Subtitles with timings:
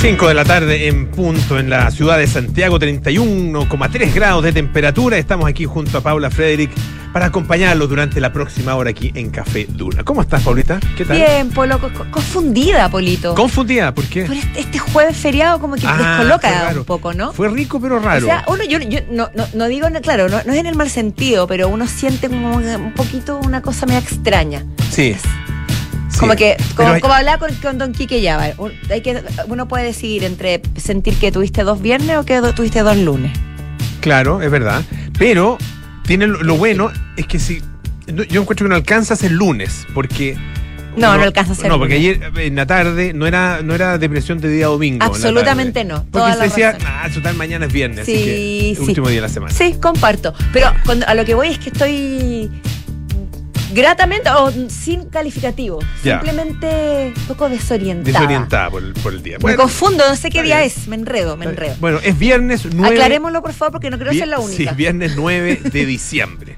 [0.00, 5.18] 5 de la tarde en punto en la ciudad de Santiago, 31,3 grados de temperatura.
[5.18, 6.70] Estamos aquí junto a Paula Frederick
[7.12, 10.02] para acompañarlos durante la próxima hora aquí en Café Duna.
[10.02, 10.80] ¿Cómo estás, Paulita?
[10.96, 11.18] ¿Qué tal?
[11.18, 11.78] Bien, Polo,
[12.10, 13.34] confundida, Polito.
[13.34, 13.94] ¿Confundida?
[13.94, 14.24] ¿Por qué?
[14.24, 17.34] Por este, este jueves feriado como que ah, descoloca un poco, ¿no?
[17.34, 18.24] Fue rico pero raro.
[18.24, 18.78] O sea, uno, yo,
[19.10, 22.94] no, no, digo, claro, no, es en el mal sentido, pero uno siente como un
[22.94, 24.64] poquito una cosa medio extraña.
[24.90, 25.14] Sí.
[26.20, 28.54] Como que, como, hablaba con, Don Quique ya,
[28.90, 32.98] hay que, uno puede decidir entre sentir que tuviste dos viernes o que tuviste dos
[32.98, 33.32] lunes.
[34.00, 34.82] Claro, es verdad.
[35.18, 35.56] Pero
[36.04, 37.62] tiene lo, bueno es que si
[38.28, 40.36] yo encuentro que no alcanzas el lunes, porque
[40.96, 44.40] no, no, alcanzas el No, porque ayer en la tarde no era, no era depresión
[44.40, 45.04] de día domingo.
[45.04, 46.04] Absolutamente no.
[46.10, 49.22] Porque se decía, ah, total, mañana es viernes, sí, así que el último día de
[49.22, 49.54] la semana.
[49.54, 50.34] Sí, comparto.
[50.52, 50.72] Pero
[51.06, 52.50] a lo que voy es que estoy
[53.72, 55.80] Gratamente o sin calificativo.
[56.02, 58.18] Simplemente un poco desorientada.
[58.18, 59.38] Desorientada por el, por el día.
[59.42, 60.88] me confundo, no sé qué día es.
[60.88, 61.76] Me enredo, me enredo.
[61.80, 62.94] Bueno, es viernes 9.
[62.94, 64.70] Aclarémoslo, por favor, porque no creo ser la única.
[64.70, 66.56] Sí, viernes 9 de diciembre.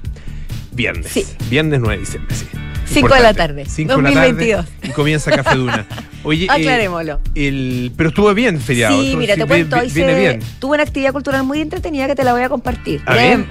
[0.71, 1.11] Viernes.
[1.11, 1.25] Sí.
[1.49, 2.47] Viernes 9 de diciembre, sí.
[2.85, 3.65] 5 de la tarde.
[3.67, 4.65] 5 2022.
[4.83, 5.85] y comienza Café Duna.
[6.23, 7.19] Oye, Aclarémoslo.
[7.35, 9.01] el, pero estuvo bien feriado.
[9.01, 9.77] Sí, mira, te cuento.
[9.93, 10.39] viene bien.
[10.59, 13.01] Tuve una actividad cultural muy entretenida que te la voy a compartir.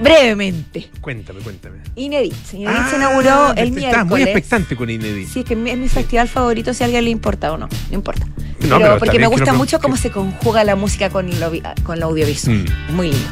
[0.00, 0.88] brevemente.
[1.00, 1.78] Cuéntame, cuéntame.
[1.96, 2.34] Inedit.
[2.52, 3.84] Inedit se inauguró el miércoles.
[3.84, 5.28] Estás muy expectante con Inedit.
[5.28, 7.68] Sí, es que es mi festival favorito si a alguien le importa o no.
[7.90, 8.26] No importa.
[8.60, 12.06] No, pero, porque me gusta mucho cómo se conjuga la música con lo, con lo
[12.06, 12.64] audiovisual.
[12.88, 12.94] Mm.
[12.94, 13.28] Muy lindo.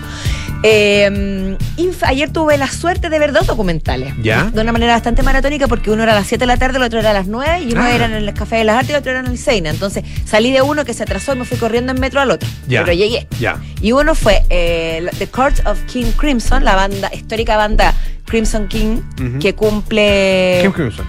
[0.63, 1.57] Eh,
[2.03, 4.13] ayer tuve la suerte de ver dos documentales.
[4.23, 4.45] ¿Ya?
[4.45, 6.83] De una manera bastante maratónica porque uno era a las 7 de la tarde, el
[6.83, 7.95] otro era a las 9 y uno ah.
[7.95, 9.71] era en el Café de las Artes y el otro era en el Seina.
[9.71, 12.49] Entonces salí de uno que se atrasó y me fui corriendo en metro al otro.
[12.69, 12.85] Ya.
[12.85, 13.27] Pero llegué.
[13.39, 13.61] Ya.
[13.81, 17.95] Y uno fue eh, The Court of King Crimson, la banda, histórica banda
[18.27, 19.01] Crimson King,
[19.41, 20.71] que cumple.
[20.75, 21.07] Crimson.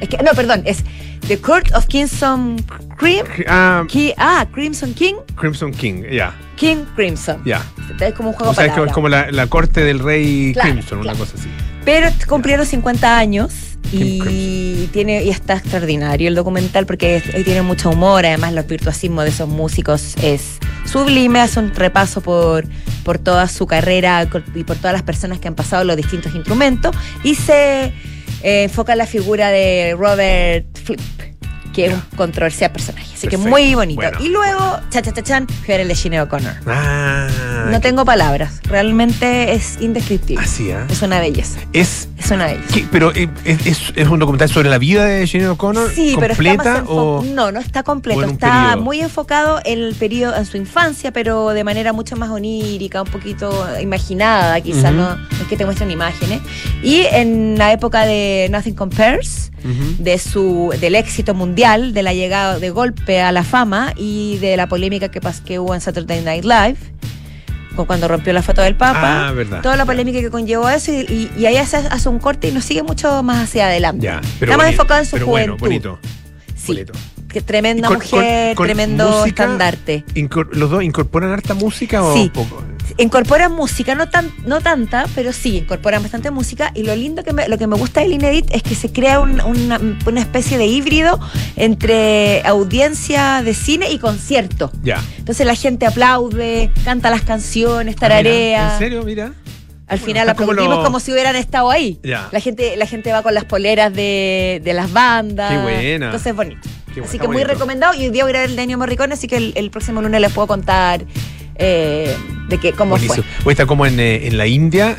[0.00, 0.84] es que, no, perdón, es
[1.26, 2.62] The Court of Crimson
[2.96, 3.26] Cream.
[3.48, 3.84] ah,
[4.18, 5.14] ah Crimson King.
[5.36, 6.34] Crimson King, ya.
[6.60, 7.42] King Crimson.
[7.46, 7.64] Ya.
[7.98, 11.32] Es como un juego o sea, es como la, corte del rey Crimson, una cosa
[11.38, 11.48] así.
[11.86, 18.26] Pero cumplieron 50 años y tiene y está extraordinario el documental porque tiene mucho humor,
[18.26, 22.66] además los virtuosismos de esos músicos es sublime, hace un repaso por,
[23.04, 26.94] por toda su carrera y por todas las personas que han pasado los distintos instrumentos
[27.24, 27.94] y se
[28.42, 31.00] eh, enfoca en la figura de Robert Flip
[31.72, 33.09] que es un controversial personaje.
[33.20, 34.00] Así que muy bonito.
[34.18, 36.54] Y luego, cha cha cha chan, fui a ver el de Sinead O'Connor.
[36.66, 37.28] Ah,
[37.70, 38.60] no tengo palabras.
[38.64, 40.42] Realmente es indescriptible.
[40.42, 40.78] Así, ¿eh?
[40.88, 41.60] Es una belleza.
[41.74, 42.88] Es, es una belleza.
[42.90, 45.92] Pero eh, es, es, un documental sobre la vida de Sinead O'Connor.
[45.94, 48.24] Sí, completa pero No, no está completo.
[48.24, 53.02] Está muy enfocado en el periodo, en su infancia, pero de manera mucho más onírica,
[53.02, 56.40] un poquito imaginada, quizás, no, es que te muestren imágenes.
[56.82, 59.50] Y en la época de Nothing Compares,
[59.98, 64.56] de su, del éxito mundial, de la llegada de golpe a la fama y de
[64.56, 66.78] la polémica que, que hubo en Saturday Night Live
[67.86, 69.28] cuando rompió la foto del Papa.
[69.28, 69.62] Ah, verdad.
[69.62, 72.64] Toda la polémica que conllevó eso y, y, ahí hace, hace, un corte y nos
[72.64, 74.04] sigue mucho más hacia adelante.
[74.04, 75.58] Ya, Está más enfocado en su juventud.
[75.58, 75.98] bonito.
[76.56, 76.72] Sí.
[76.72, 76.92] Bonito
[77.30, 80.04] que tremenda mujer, tremendo estandarte.
[80.52, 82.30] ¿Los dos incorporan harta música o sí.
[82.34, 82.62] poco?
[83.00, 86.70] Incorporan música, no tan, no tanta, pero sí, incorporan bastante música.
[86.74, 89.20] Y lo lindo que me, lo que me gusta del Inedit es que se crea
[89.20, 91.18] una, una, especie de híbrido
[91.56, 94.70] entre audiencia de cine y concierto.
[94.82, 95.02] Ya.
[95.18, 98.72] Entonces la gente aplaude, canta las canciones, ah, tararea.
[98.74, 99.02] ¿En serio?
[99.02, 99.32] Mira.
[99.86, 101.98] Al final aplaudimos como, si hubieran estado ahí.
[102.04, 105.50] La gente, la gente va con las poleras de, de las bandas.
[105.50, 106.06] Qué buena.
[106.06, 106.68] Entonces es bonito
[107.04, 107.94] así que muy recomendado.
[107.94, 110.20] Y hoy día voy a ver el de Ennio Morricone, así que el, próximo lunes
[110.20, 111.04] les puedo contar
[111.60, 112.16] eh,
[112.48, 113.22] de qué, cómo fue.
[113.44, 114.96] O está como en, eh, en la India,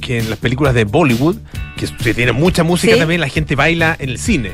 [0.00, 1.36] que en las películas de Bollywood,
[1.76, 4.52] que se tiene mucha música también, la gente baila en el cine.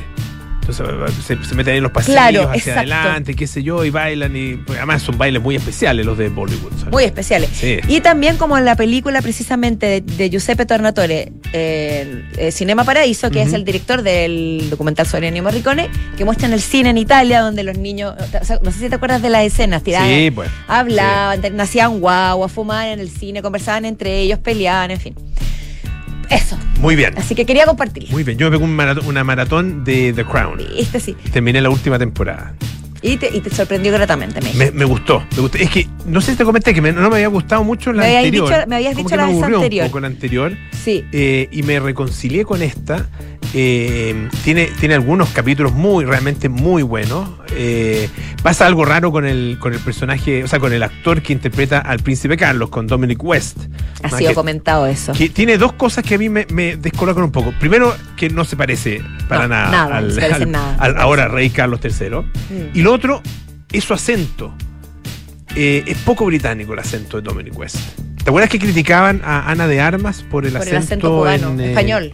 [0.79, 4.35] Entonces se, se meten en los pasillos hacia adelante, qué sé yo, y bailan.
[4.35, 6.71] y pues, Además son bailes muy especiales los de Bollywood.
[6.91, 7.49] Muy especiales.
[7.63, 13.53] Y también como en la película precisamente de, Giuseppe Tornatore, eh, Cinema Paraíso, que es
[13.53, 17.63] el director del documental sobre Ennio Morricone, que muestra en el cine en Italia, donde
[17.63, 18.15] los niños,
[18.63, 22.87] no sé si te acuerdas de las escenas, tiraban, sí, pues, hablaban, nacían guau, fumaban
[22.87, 25.15] en el cine, conversaban entre ellos, peleaban, en fin.
[26.31, 26.57] Eso.
[26.79, 27.13] Muy bien.
[27.17, 28.09] Así que quería compartir.
[28.11, 28.37] Muy bien.
[28.37, 28.65] Yo me pegó
[29.07, 30.59] una maratón de The Crown.
[30.77, 31.15] Este sí.
[31.31, 32.55] Terminé la última temporada.
[33.03, 35.57] Y te, y te sorprendió gratamente, me, me, gustó, me gustó.
[35.57, 38.17] Es que no sé si te comenté que no me había gustado mucho la me
[38.17, 38.47] anterior.
[38.47, 39.85] Dicho, me habías dicho la vez anterior.
[39.85, 40.57] Un poco la anterior.
[40.83, 41.05] Sí.
[41.11, 43.09] Eh, y me reconcilié con esta.
[43.53, 47.29] Eh, tiene, tiene algunos capítulos muy, realmente muy buenos.
[47.53, 48.09] Eh,
[48.41, 51.79] pasa algo raro con el, con el personaje, o sea, con el actor que interpreta
[51.79, 53.57] al príncipe Carlos, con Dominic West.
[54.03, 55.11] Ha sido comentado eso.
[55.13, 57.53] Que tiene dos cosas que a mí me, me, descolocan un poco.
[57.59, 62.09] Primero, que no se parece para nada, al, ahora rey Carlos III.
[62.09, 62.23] Mm.
[62.73, 63.21] Y lo otro,
[63.71, 64.53] es su acento.
[65.55, 67.77] Eh, es poco británico el acento de Dominic West.
[68.23, 72.13] ¿Te acuerdas que criticaban a Ana de Armas por el, acento, cubano, español?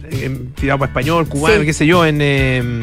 [0.54, 2.80] tirado para español, cubano, qué sé yo, en, em,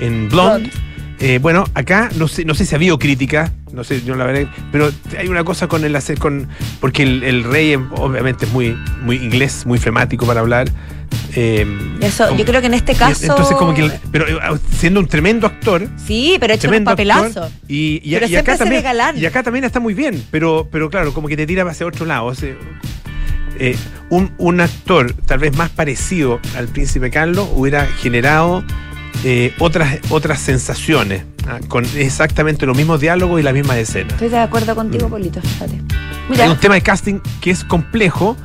[0.00, 0.70] en Blonde.
[1.18, 4.26] Eh, bueno, acá no sé, no sé si ha habido crítica, no sé, yo la
[4.26, 6.46] verdad, pero hay una cosa con el hacer con
[6.78, 10.68] porque el, rey obviamente es muy, muy inglés, muy flemático para hablar.
[11.34, 13.24] Em, Eso, yo creo que en este caso.
[13.24, 13.90] Entonces, como que.
[14.10, 15.88] Pero eh, siendo un tremendo actor.
[15.96, 17.50] Sí, pero hecho un papelazo.
[17.68, 18.84] y, y, acá también,
[19.16, 22.04] y acá también está muy bien, pero, pero claro, como que te tira hacia otro
[22.04, 22.32] lado.
[23.58, 23.76] Eh,
[24.10, 28.62] un, un actor tal vez más parecido al príncipe Carlos hubiera generado
[29.28, 31.58] eh, otras, otras sensaciones, ¿ah?
[31.66, 34.10] con exactamente los mismos diálogos y la misma escena.
[34.10, 35.10] Estoy de acuerdo contigo, mm.
[35.10, 35.82] Polito, fíjate.
[36.40, 38.36] Hay un tema de casting que es complejo,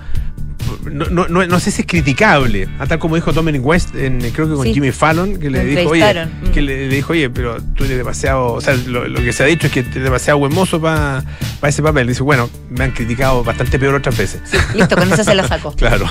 [0.89, 4.49] no, no, no, sé si es criticable, a tal como dijo Dominic West, en, creo
[4.49, 7.97] que con Jimmy Fallon, que le dijo, oye, que le, dijo, oye, pero tú eres
[7.97, 11.23] demasiado, o sea, lo, que se ha dicho es que eres demasiado buen mozo para
[11.63, 12.07] ese papel.
[12.07, 14.41] Dice, bueno, me han criticado bastante peor otras veces.
[14.75, 15.71] listo, con eso se la sacó.
[15.75, 16.05] claro.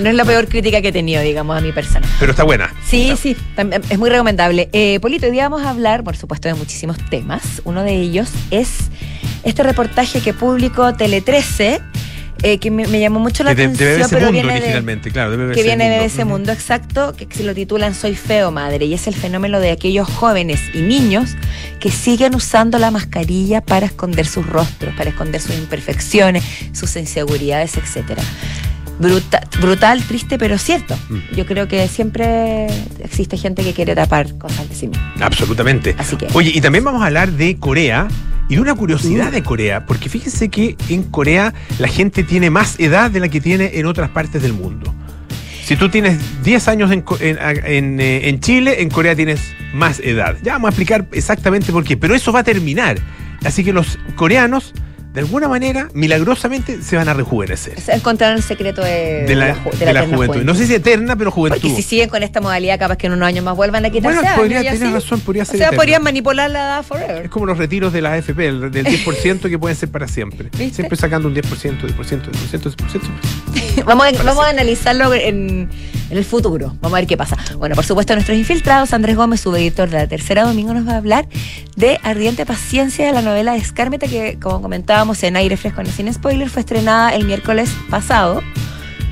[0.00, 2.06] No es la peor crítica que he tenido, digamos, a mi persona.
[2.18, 2.72] Pero está buena.
[2.86, 3.36] Sí, sí,
[3.90, 4.68] es muy recomendable.
[4.72, 7.60] Eh, Polito, hoy día vamos a hablar, por supuesto, de muchísimos temas.
[7.64, 8.90] Uno de ellos es
[9.44, 11.80] este reportaje que publicó Tele 13
[12.42, 13.88] eh, que me, llamó mucho la atención.
[13.88, 17.14] De BBC pero Mundo viene originalmente, claro, de BBC Que viene de BBC Mundo, exacto,
[17.16, 20.82] que se lo titulan Soy feo, madre, y es el fenómeno de aquellos jóvenes y
[20.82, 21.36] niños
[21.80, 27.76] que siguen usando la mascarilla para esconder sus rostros, para esconder sus imperfecciones, sus inseguridades,
[27.76, 28.22] etcétera.
[28.98, 30.96] Brutal, brutal, triste, pero cierto.
[31.08, 31.34] Mm.
[31.34, 32.66] Yo creo que siempre
[33.00, 35.04] existe gente que quiere tapar cosas de sí mismo.
[35.20, 35.94] Absolutamente.
[35.98, 36.28] Así que.
[36.34, 38.08] Oye, y también vamos a hablar de Corea
[38.48, 42.78] y de una curiosidad de Corea, porque fíjense que en Corea la gente tiene más
[42.78, 44.94] edad de la que tiene en otras partes del mundo.
[45.64, 50.36] Si tú tienes 10 años en, eh, en, Chile, en Corea tienes más edad.
[50.42, 52.98] Ya vamos a explicar exactamente por qué, pero eso va a terminar.
[53.44, 54.74] Así que los coreanos
[55.12, 57.74] de alguna manera, milagrosamente, se van a rejuvenecer.
[57.88, 59.54] Encontraron el secreto de, la,
[60.06, 60.42] juventud.
[60.42, 61.60] No sé si eterna, pero juventud.
[61.60, 64.20] Porque si siguen con esta modalidad, capaz que en unos años más vuelvan a quitarse
[64.20, 67.24] Bueno, podría tener razón, podría ser O sea, podrían manipular la edad forever.
[67.26, 70.48] Es como los retiros de la AFP, el, del 10% que pueden ser para siempre.
[70.72, 73.84] Siempre sacando un 10%, 10%, 10%, 10%, 10%.
[73.84, 75.68] vamos, a, vamos a analizarlo en,
[76.12, 76.74] en, el futuro.
[76.80, 77.36] Vamos a ver qué pasa.
[77.58, 80.96] Bueno, por supuesto, nuestros infiltrados, Andrés Gómez, subeditor de la tercera domingo, nos va a
[80.96, 81.28] hablar
[81.76, 86.48] de Ardiente Paciencia de la novela Escármeta, que como comentaba en aire fresco, sin spoiler,
[86.48, 88.42] fue estrenada el miércoles pasado.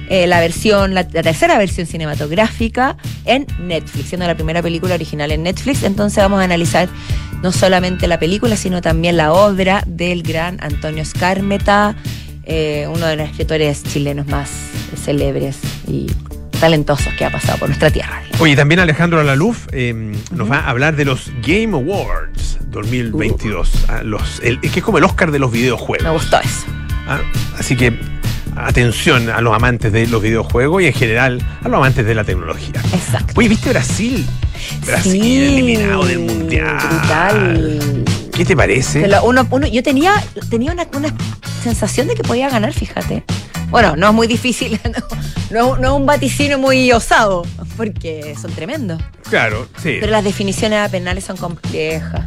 [0.08, 5.44] Eh, la versión, la, tercera versión cinematográfica en Netflix, siendo la primera película original en
[5.44, 5.85] Netflix.
[5.85, 6.88] Entonces vamos a analizar
[7.43, 11.94] no solamente la película, sino también la obra del gran Antonio Escármeta,
[12.44, 14.50] eh, uno de los escritores chilenos más
[14.97, 16.08] célebres y
[16.61, 18.23] talentosos que ha pasado por nuestra tierra.
[18.39, 23.69] Oye, también Alejandro Alaluf eh, nos va a hablar de los Game Awards 2022.
[23.69, 23.79] Uh.
[23.89, 26.05] Ah, los, el, que es como el Oscar de los videojuegos.
[26.05, 26.67] Me gustó eso.
[27.09, 27.21] Ah,
[27.59, 27.99] así que
[28.57, 32.25] atención a los amantes de los videojuegos y en general a los amantes de la
[32.25, 32.81] tecnología.
[32.93, 33.35] Exacto.
[33.37, 34.27] Oye, ¿viste Brasil?
[34.85, 36.79] Brasil eliminado del mundial.
[36.79, 38.05] Brutal.
[38.35, 39.09] ¿Qué te parece?
[39.23, 40.12] Uno, uno, yo tenía,
[40.49, 41.15] tenía una, una
[41.62, 43.25] sensación de que podía ganar, fíjate.
[43.71, 44.81] Bueno, no es muy difícil,
[45.51, 47.47] no, no, es un vaticino muy osado,
[47.77, 49.01] porque son tremendos.
[49.29, 49.99] Claro, sí.
[50.01, 52.25] Pero las definiciones penales son complejas.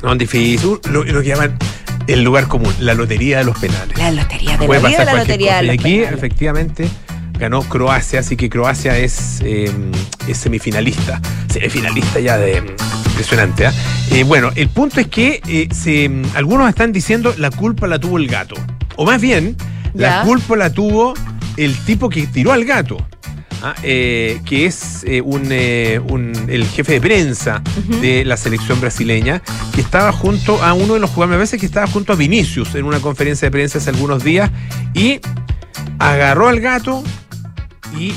[0.00, 0.62] Son difíciles.
[0.90, 1.58] Lo, lo que llaman
[2.06, 3.98] el lugar común, la lotería de los penales.
[3.98, 6.88] La lotería de, la, la lotería de los Y aquí, efectivamente,
[7.38, 9.70] ganó Croacia, así que Croacia es, eh,
[10.28, 11.20] es semifinalista.
[11.52, 12.62] Semifinalista ya de.
[13.06, 13.66] Impresionante.
[13.66, 13.72] ¿ah?
[14.10, 14.24] ¿eh?
[14.24, 18.28] bueno, el punto es que eh, se, algunos están diciendo la culpa la tuvo el
[18.28, 18.56] gato.
[18.96, 19.56] O más bien,
[19.96, 21.14] la culpa la tuvo
[21.56, 22.98] el tipo que tiró al gato.
[23.62, 27.62] Ah, eh, que es eh, eh, un, el jefe de prensa
[28.02, 29.42] de la selección brasileña,
[29.74, 32.74] que estaba junto a uno de los jugadores, me parece que estaba junto a Vinicius
[32.74, 34.50] en una conferencia de prensa hace algunos días,
[34.92, 35.20] y
[35.98, 37.02] agarró al gato
[37.98, 38.12] y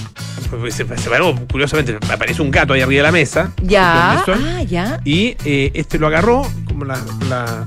[0.49, 3.51] pues, se paró, curiosamente, aparece un gato ahí arriba de la mesa.
[3.63, 4.99] Ya, ah, ya.
[5.05, 6.85] Y este lo agarró como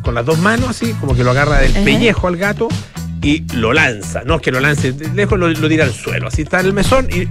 [0.02, 2.68] con las dos manos, así, como que lo agarra del pellejo al gato
[3.22, 4.22] y lo lanza.
[4.24, 6.28] No es que lo lance lejos, lo, tira al suelo.
[6.28, 7.24] Así está el mesón y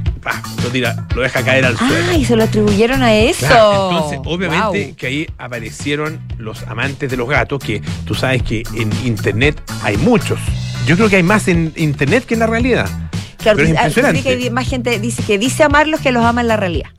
[0.63, 1.95] lo tira, lo deja caer al suelo.
[2.09, 3.45] Ah, y se lo atribuyeron a eso.
[3.91, 8.89] entonces, obviamente que ahí aparecieron los amantes de los gatos, que tú sabes que en
[9.05, 10.39] internet hay muchos.
[10.85, 12.89] Yo creo que hay más en internet que en la realidad.
[13.37, 14.23] Claro, pero es ah, impresionante.
[14.23, 16.89] que más gente dice que dice amarlos que los ama en la realidad.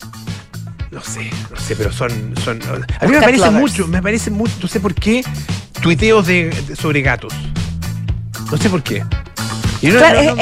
[0.91, 2.35] No sé, no sé, pero son.
[2.45, 2.61] son
[3.01, 5.25] a mí me parece mucho, me parece mucho, no sé por qué,
[5.81, 7.33] tuiteos de sobre gatos.
[8.53, 9.03] No sé por qué.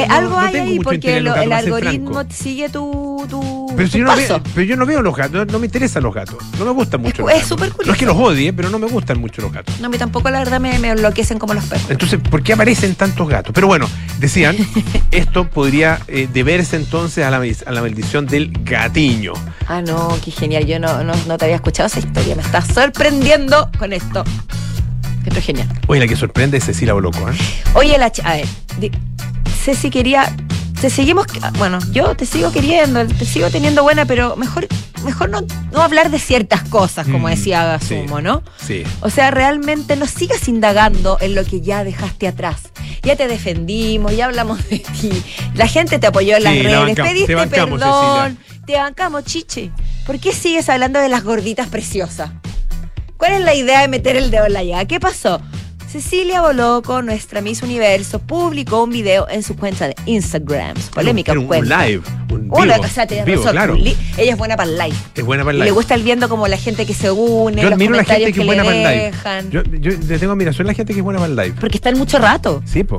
[0.09, 4.67] algo hay ahí porque el algoritmo sigue tu, tu pero, si yo no veo, pero
[4.67, 7.31] yo no veo los gatos, no, me interesan los gatos, no me gustan mucho.
[7.31, 7.87] Es súper curioso.
[7.87, 9.79] No es que los odie, pero no me gustan mucho los gatos.
[9.79, 11.89] No, a mí tampoco la verdad me, me enloquecen como los perros.
[11.89, 13.53] Entonces, ¿por qué aparecen tantos gatos?
[13.55, 13.89] Pero bueno,
[14.19, 14.57] decían,
[15.13, 19.35] esto podría eh, deberse entonces a la, a la maldición del gatiño.
[19.69, 20.67] Ah, no, qué genial.
[20.67, 22.35] Yo no, no, no te había escuchado esa historia.
[22.35, 24.25] Me estás sorprendiendo con esto.
[25.25, 25.69] Esto es genial.
[25.87, 27.35] Oye, la que sorprende es Cecilia Boloco, ¿eh?
[27.75, 28.47] Oye, la a ver,
[29.65, 30.35] Ceci quería.
[30.81, 31.27] Te seguimos.
[31.59, 34.67] Bueno, yo te sigo queriendo, te sigo teniendo buena, pero mejor,
[35.05, 38.43] mejor no, no hablar de ciertas cosas, como mm, decía Gasumo, ¿no?
[38.67, 38.85] Sí.
[39.01, 42.71] O sea, realmente no sigas indagando en lo que ya dejaste atrás.
[43.03, 45.23] Ya te defendimos, ya hablamos de ti.
[45.55, 49.71] La gente te apoyó en las redes, pediste perdón, te bancamos, chiche.
[50.07, 52.31] ¿Por qué sigues hablando de las gorditas preciosas?
[53.21, 54.87] ¿Cuál es la idea de meter el dedo en la llaga?
[54.87, 55.43] ¿Qué pasó?
[55.87, 60.75] Cecilia Boloco, nuestra Miss Universo, publicó un video en su cuenta de Instagram.
[60.95, 62.01] Polémica un, un live.
[62.31, 63.77] Un vivo, o sea, vivo, claro.
[63.77, 64.97] Ella es buena para el live.
[65.15, 65.67] Es buena para el live.
[65.67, 68.27] le gusta el viendo como la gente que se une, yo los admiro comentarios la
[68.27, 69.51] gente que, es buena para el live.
[69.51, 71.55] Yo, yo le tengo admiración a la gente que es buena para el live.
[71.61, 72.63] Porque están mucho rato.
[72.65, 72.97] Sí, po.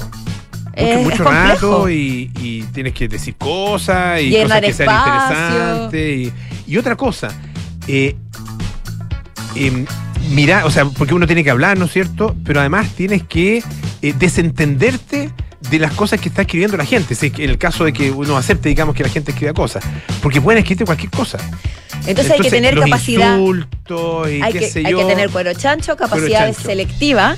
[0.78, 6.18] Mucho, mucho rato y, y, tienes que decir cosas y cosas que sean interesantes.
[6.20, 6.34] Y,
[6.68, 7.30] y, otra cosa,
[7.88, 8.16] eh,
[9.56, 9.86] eh,
[10.32, 12.36] mira, o sea, porque uno tiene que hablar, ¿no es cierto?
[12.44, 13.64] Pero además tienes que
[14.02, 15.32] eh, desentenderte
[15.70, 17.16] de las cosas que está escribiendo la gente.
[17.16, 19.84] Si en el caso de que uno acepte, digamos, que la gente escriba cosas.
[20.22, 21.38] Porque pueden escribir cualquier cosa.
[22.08, 23.38] Entonces, hay que tener capacidad.
[23.38, 27.36] y hay, qué que, sé hay que tener cuero chancho, capacidad selectiva.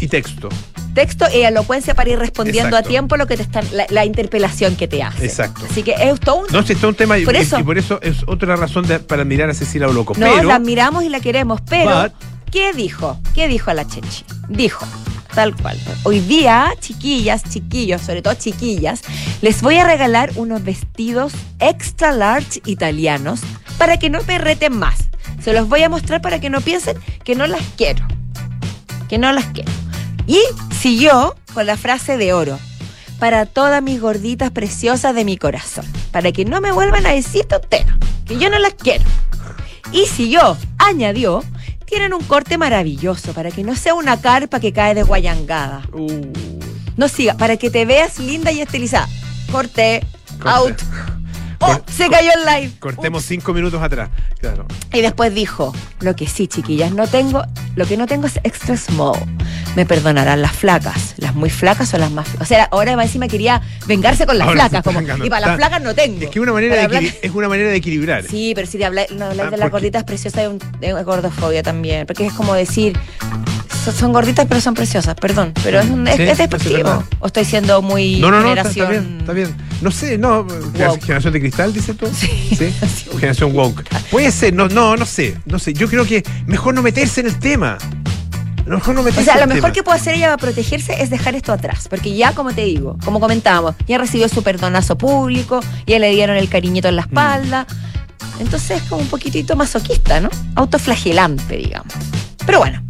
[0.00, 0.48] Y texto.
[0.98, 4.88] Texto y elocuencia para ir respondiendo a tiempo lo que te están, la, interpelación que
[4.88, 5.26] te hace.
[5.26, 5.64] Exacto.
[5.70, 6.46] Así que es todo un.
[6.50, 9.22] No, es todo un tema por y, eso, y por eso es otra razón para
[9.22, 10.14] admirar a Cecilia Boloco.
[10.16, 12.10] No, la admiramos y la queremos, pero.
[12.50, 13.20] ¿Qué dijo?
[13.32, 14.24] ¿Qué dijo a la Chechi?
[14.48, 14.84] Dijo,
[15.36, 15.78] tal cual.
[16.02, 19.02] Hoy día, chiquillas, chiquillos, sobre todo chiquillas,
[19.40, 23.38] les voy a regalar unos vestidos extra large italianos
[23.76, 24.96] para que no me reten más.
[25.40, 28.04] Se los voy a mostrar para que no piensen que no las quiero.
[29.08, 29.70] Que no las quiero.
[30.28, 30.40] Y
[30.78, 32.58] siguió con la frase de oro.
[33.18, 35.86] Para todas mis gorditas preciosas de mi corazón.
[36.12, 37.98] Para que no me vuelvan a decir tontera.
[38.26, 39.04] Que yo no las quiero.
[39.90, 41.42] Y siguió, añadió,
[41.86, 45.82] tienen un corte maravilloso para que no sea una carpa que cae de guayangada.
[45.92, 46.30] Uh.
[46.98, 49.08] No siga, para que te veas linda y estilizada.
[49.50, 50.04] Corte,
[50.44, 50.78] out.
[51.60, 51.76] ¡Oh!
[51.90, 52.72] Se cayó el live.
[52.78, 54.10] Cortemos cinco minutos atrás.
[54.40, 54.66] Claro.
[54.92, 57.42] Y después dijo: Lo que sí, chiquillas, no tengo.
[57.74, 59.18] Lo que no tengo es extra small.
[59.78, 61.14] Me perdonarán las flacas.
[61.18, 62.26] Las muy flacas o las más.
[62.40, 64.82] O sea, ahora encima quería vengarse con las flacas.
[64.82, 66.20] Como, y para las flacas no tengo.
[66.22, 68.24] Es que una manera de es una manera de equilibrar.
[68.24, 71.62] Sí, pero si de hablar, no, hablar ah, de las gorditas preciosas hay un, gordofobia
[71.62, 72.06] también.
[72.06, 72.98] Porque es como decir
[73.92, 77.04] son gorditas pero son preciosas, perdón, pero es, es, despectivo.
[77.20, 79.54] o estoy siendo muy no, no, no, Está, bien, está bien.
[79.80, 80.46] No sé, no,
[81.00, 82.06] generación de cristal, dice tú.
[82.12, 82.26] Sí.
[82.58, 82.74] ¿Sí?
[83.12, 83.84] generación woke.
[84.10, 85.72] Puede ser, no, no, no sé, no sé.
[85.72, 87.78] Yo creo que mejor no meterse en el tema.
[88.68, 91.34] Mejor no meterse o sea, lo mejor que puede hacer ella para protegerse es dejar
[91.34, 95.98] esto atrás, porque ya, como te digo, como comentábamos, ya recibió su perdonazo público, ya
[95.98, 97.08] le dieron el cariñito en la mm.
[97.08, 97.66] espalda.
[98.40, 100.30] Entonces es como un poquitito masoquista, ¿no?
[100.54, 101.92] Autoflagelante, digamos.
[102.46, 102.82] Pero bueno,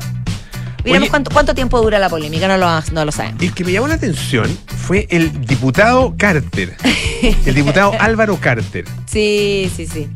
[0.85, 3.43] Miremos cuánto, cuánto, tiempo dura la polémica, no lo, no lo sabemos.
[3.43, 6.77] El que me llamó la atención fue el diputado Carter.
[7.23, 8.85] el diputado Álvaro Carter.
[9.07, 10.09] Sí, sí, sí.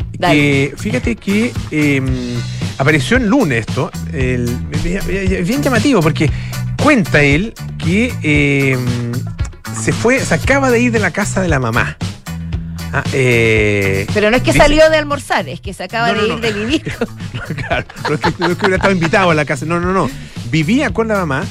[0.77, 2.37] fíjate que em,
[2.79, 3.91] apareció el lunes esto.
[4.13, 6.31] Es bien llamativo porque
[6.83, 9.13] cuenta él que em,
[9.81, 11.97] se fue, se acaba de ir de la casa de la mamá.
[12.95, 16.41] Ah, eh, Pero no es que salió de almorzar, es que se acaba de ir
[16.41, 16.83] de vivir.
[17.67, 19.65] claro, no es que, no es que hubiera estado invitado a la casa.
[19.65, 20.11] No, no, no
[20.53, 21.45] vivía con la mamá.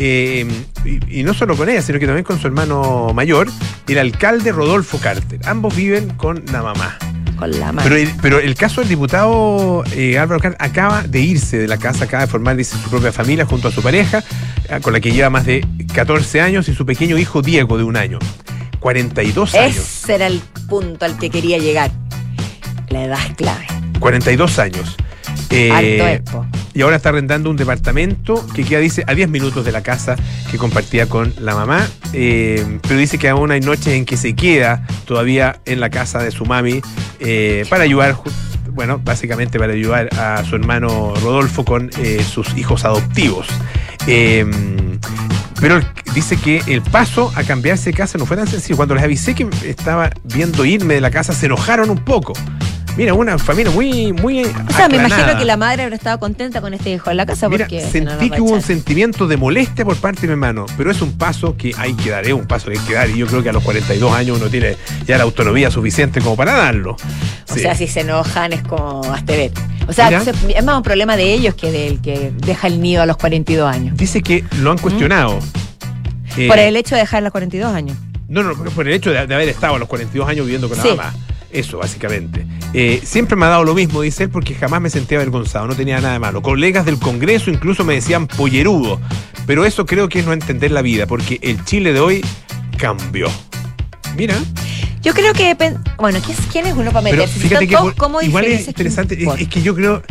[0.00, 0.46] Eh,
[0.84, 3.48] y, no solo con ella, sino que también con su hermano mayor,
[3.88, 5.40] el alcalde Rodolfo Carter.
[5.46, 6.98] Ambos viven con la mamá.
[7.38, 7.82] Con la mamá.
[7.82, 11.78] Pero el, pero el caso del diputado eh, Álvaro Carter acaba de irse de la
[11.78, 14.24] casa, acaba de formar dice, su propia familia junto a su pareja,
[14.68, 17.84] eh, con la que lleva más de 14 años, y su pequeño hijo Diego, de
[17.84, 18.18] un año.
[18.80, 19.76] 42 años.
[19.76, 21.90] Ese era el punto al que quería llegar.
[22.88, 23.66] La edad es clave.
[24.00, 24.96] 42 años.
[25.50, 26.22] Eh,
[26.74, 30.16] y ahora está arrendando un departamento que queda, dice, a 10 minutos de la casa
[30.50, 31.86] que compartía con la mamá.
[32.12, 36.22] Eh, pero dice que aún hay noches en que se queda todavía en la casa
[36.22, 36.80] de su mami
[37.20, 38.16] eh, para ayudar,
[38.72, 41.90] bueno, básicamente para ayudar a su hermano Rodolfo con
[42.30, 43.48] sus hijos adoptivos.
[45.60, 45.80] pero
[46.14, 48.76] dice que el paso a cambiarse de casa no fue tan sencillo.
[48.76, 52.32] Cuando les avisé que estaba viendo irme de la casa, se enojaron un poco
[52.98, 54.42] Mira, una familia muy, muy.
[54.42, 57.26] O sea, me imagino que la madre habrá estado contenta con este hijo en la
[57.26, 57.80] casa Mira, porque.
[57.80, 61.16] sentí que hubo un sentimiento de molestia por parte de mi hermano, pero es un
[61.16, 63.40] paso que hay que dar, es un paso que hay que dar, y yo creo
[63.40, 64.76] que a los 42 años uno tiene
[65.06, 66.96] ya la autonomía suficiente como para darlo.
[67.48, 69.52] O sea, si se enojan es como hasta ver.
[69.86, 73.06] O sea, es más un problema de ellos que del que deja el nido a
[73.06, 73.96] los 42 años.
[73.96, 75.38] Dice que lo han cuestionado.
[76.36, 77.96] Eh, por el hecho de dejar a los 42 años.
[78.28, 80.84] No, no, por el hecho de, haber estado a los 42 años viviendo con la
[80.84, 81.14] mamá.
[81.50, 82.46] Eso, básicamente.
[82.74, 85.74] Eh, siempre me ha dado lo mismo, dice él, porque jamás me sentía avergonzado, no
[85.74, 86.42] tenía nada de malo.
[86.42, 89.00] Colegas del Congreso incluso me decían pollerudo,
[89.46, 92.24] pero eso creo que es no entender la vida, porque el Chile de hoy
[92.76, 93.30] cambió.
[94.16, 94.34] Mira.
[95.02, 95.56] Yo creo que,
[95.96, 96.18] bueno,
[96.52, 97.38] ¿quién es uno para meterse?
[97.38, 97.76] fíjate que
[98.22, 100.02] igual es interesante, es, que yo creo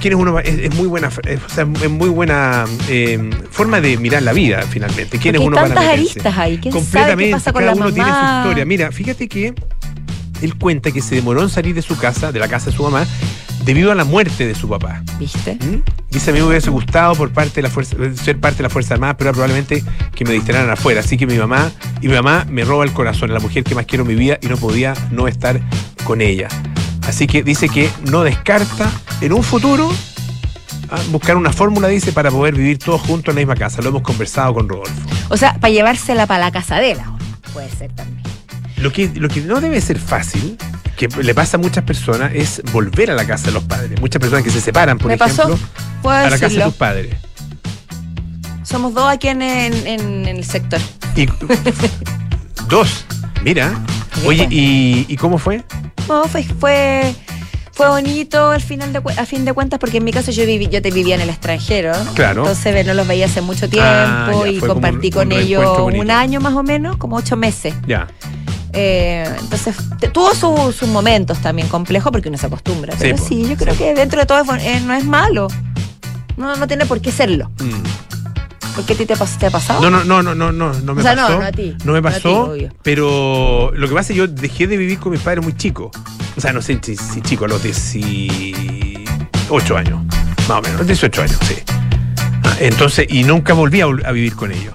[0.00, 4.22] quién es uno es, muy buena o sea, es muy buena eh, forma de mirar
[4.22, 7.62] la vida finalmente quién es uno tantas aristas ahí ¿Quién completamente sabe qué pasa con
[7.62, 9.54] cada uno tiene su historia mira fíjate que
[10.42, 12.82] él cuenta que se demoró en salir de su casa, de la casa de su
[12.82, 13.06] mamá,
[13.64, 15.02] debido a la muerte de su papá.
[15.18, 15.54] ¿Viste?
[15.54, 15.82] ¿Mm?
[16.10, 18.70] Dice, a mí me hubiese gustado por parte de la fuerza, ser parte de la
[18.70, 21.00] Fuerza Armada, pero probablemente que me distraran afuera.
[21.00, 23.84] Así que mi mamá, y mi mamá me roba el corazón, la mujer que más
[23.84, 25.60] quiero en mi vida, y no podía no estar
[26.04, 26.48] con ella.
[27.06, 28.90] Así que dice que no descarta
[29.20, 29.90] en un futuro
[30.90, 33.82] ah, buscar una fórmula, dice, para poder vivir todos juntos en la misma casa.
[33.82, 34.92] Lo hemos conversado con Rodolfo.
[35.28, 37.04] O sea, para llevársela para la casadera,
[37.52, 38.22] puede ser también.
[38.80, 40.56] Lo que, lo que no debe ser fácil,
[40.96, 44.00] que le pasa a muchas personas, es volver a la casa de los padres.
[44.00, 45.58] Muchas personas que se separan, por ejemplo,
[46.04, 47.16] a la casa de tus padres.
[48.62, 50.80] Somos dos aquí en, el sector.
[52.68, 53.04] dos,
[53.42, 53.72] mira.
[54.26, 55.64] Oye, ¿y, cómo fue?
[56.08, 57.14] No, fue, fue,
[57.72, 60.68] fue bonito al final de, a fin de cuentas porque en mi caso yo viví,
[60.68, 61.92] yo te vivía en el extranjero.
[62.14, 62.42] Claro.
[62.42, 66.54] Entonces no los veía hace mucho ah, tiempo y compartí con ellos un año más
[66.54, 67.74] o menos, como ocho meses.
[67.86, 68.08] Ya.
[68.80, 69.74] Eh, entonces,
[70.12, 72.94] tuvo sus momentos también complejos porque uno se acostumbra.
[72.96, 75.48] Pero sí, yo creo que dentro de todo eh, no es malo.
[76.36, 77.50] No, no tiene por qué serlo.
[77.58, 78.74] Mm.
[78.76, 79.80] ¿Por qué a ti te, ha pasado?
[79.80, 81.28] No, no, no, no, no, no, no me pasó.
[81.28, 81.74] No, no, a ti.
[81.84, 82.54] no me pasó,
[82.84, 85.90] pero lo que pasa es que yo dejé de vivir con mis padres muy chico.
[86.36, 90.04] O sea, no sé si, chico, a los 18 años.
[90.48, 91.56] Más o menos, 18 años, sí.
[92.44, 94.74] Ah, entonces, y nunca volví a vivir con ellos.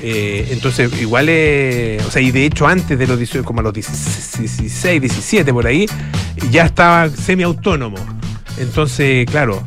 [0.00, 3.62] Eh, entonces, igual, eh, o sea, y de hecho antes de los 18, como a
[3.62, 5.86] los 16, 17 por ahí,
[6.50, 7.96] ya estaba semiautónomo.
[8.58, 9.62] Entonces, claro,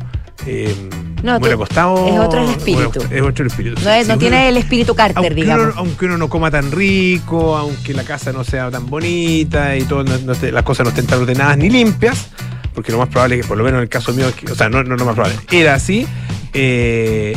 [0.46, 0.74] eh,
[1.22, 2.06] no, me costado.
[2.06, 3.00] Es otro espíritu.
[3.10, 3.80] Es otro espíritu.
[4.06, 5.74] No, tiene el espíritu Carter, digamos.
[5.76, 10.02] aunque uno no coma tan rico, aunque la casa no sea tan bonita y todo,
[10.04, 12.28] las cosas no estén tan ordenadas ni limpias,
[12.74, 14.68] porque lo más probable es que, por lo menos en el caso mío, o sea,
[14.68, 16.06] no, no lo más probable, era así.
[16.52, 17.36] Eh,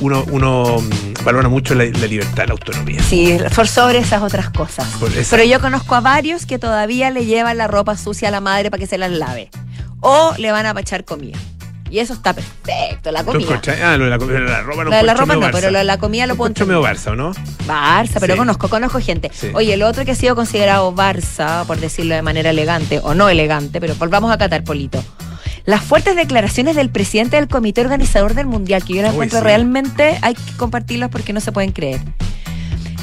[0.00, 0.78] uno, uno
[1.24, 3.02] valora mucho la, libertad, la autonomía.
[3.02, 4.86] Sí, por sobre esas otras cosas.
[5.30, 8.70] Pero yo conozco a varios que todavía le llevan la ropa sucia a la madre
[8.70, 9.50] para que se la lave.
[10.00, 11.38] O le van a echar comida.
[11.90, 13.60] Y eso está perfecto, la comida.
[13.84, 15.98] Ah, lo de la, la ropa no de la ropa no, pero lo de la
[15.98, 16.54] comida lo pongo.
[16.64, 17.32] medio Barça, ¿o no?
[17.66, 19.30] Barça, pero conozco, conozco gente.
[19.52, 23.28] Oye, el otro que ha sido considerado Barça, por decirlo de manera elegante, o no
[23.28, 25.04] elegante, pero volvamos a catar, Polito
[25.64, 30.18] las fuertes declaraciones del presidente del comité organizador del Mundial, que yo las encuentro realmente,
[30.22, 32.00] hay que compartirlas porque no se pueden creer.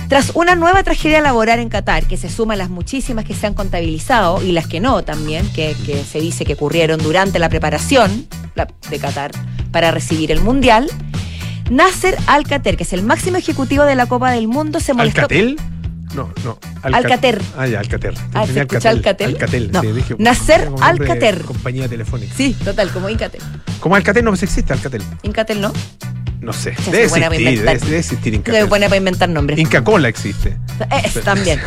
[0.10, 3.46] Tras una nueva tragedia laboral en Qatar, que se suma a las muchísimas que se
[3.46, 5.76] han contabilizado y las que no también, que,
[6.10, 8.28] se dice que ocurrieron durante la preparación
[8.90, 9.32] de Qatar
[9.72, 10.90] para recibir el Mundial,
[11.70, 15.22] Nasser Alcater, que es el máximo ejecutivo de la Copa del Mundo, se molestó.
[15.22, 15.58] ¿Alcatel?
[16.16, 16.58] No, no.
[16.82, 17.42] Alcater.
[17.58, 18.14] Ah, ya, Alcater.
[18.34, 19.30] Ah, ¿se escucha Alcatel?
[19.36, 19.82] Alcatel, no.
[19.82, 20.16] sí, dije.
[20.18, 21.42] Nacer Alcater.
[21.44, 22.34] Compañía telefónica.
[22.36, 23.42] Sí, total, como Incatel.
[23.80, 25.04] Como Alcatel no existe, Alcatel.
[25.24, 25.72] Incatel no.
[26.42, 26.74] No sé.
[26.86, 28.52] Debe existir, debe, existir Inca.
[28.52, 29.60] Debe buena para inventar nombres.
[29.60, 30.58] Inca Cola existe.
[31.04, 31.60] Es, también.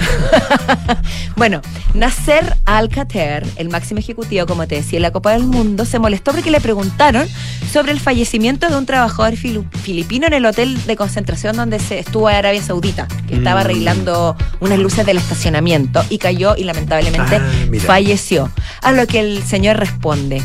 [1.37, 1.61] bueno,
[1.93, 6.33] Nasser Alcater, el máximo ejecutivo, como te decía, en la Copa del Mundo, se molestó
[6.33, 7.29] porque le preguntaron
[7.71, 12.31] sobre el fallecimiento de un trabajador filipino en el hotel de concentración donde se estuvo
[12.31, 13.65] en Arabia Saudita, que estaba mm.
[13.65, 18.51] arreglando unas luces del estacionamiento y cayó y lamentablemente ah, falleció.
[18.81, 20.43] A lo que el señor responde.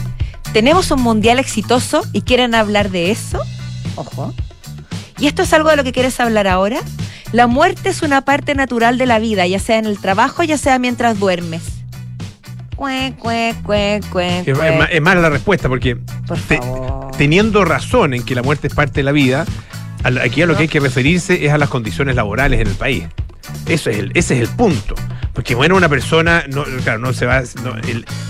[0.52, 3.42] ¿Tenemos un mundial exitoso y quieren hablar de eso?
[3.98, 4.34] Ojo.
[5.20, 6.80] ¿Y esto es algo de lo que quieres hablar ahora?
[7.34, 10.58] La muerte es una parte natural de la vida, ya sea en el trabajo, ya
[10.58, 11.64] sea mientras duermes.
[12.76, 15.98] Cue, cue, cue, es, mala la respuesta, porque
[17.18, 19.46] teniendo razón en que la muerte es parte de la vida,
[20.04, 23.06] aquí a lo que hay que referirse es a las condiciones laborales en el país.
[23.66, 24.94] Eso es el, ese es el punto.
[25.34, 27.44] Porque muere una persona, no, claro, no se va.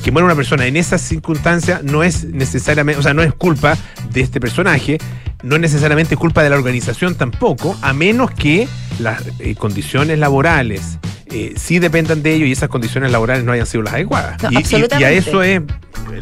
[0.03, 3.77] que muera una persona en esas circunstancias no es necesariamente, o sea, no es culpa
[4.11, 4.97] de este personaje,
[5.43, 8.67] no es necesariamente culpa de la organización tampoco, a menos que
[8.99, 10.97] las eh, condiciones laborales
[11.27, 14.41] eh, sí dependan de ello y esas condiciones laborales no hayan sido las adecuadas.
[14.43, 14.55] No, y,
[14.99, 15.61] y- a eso es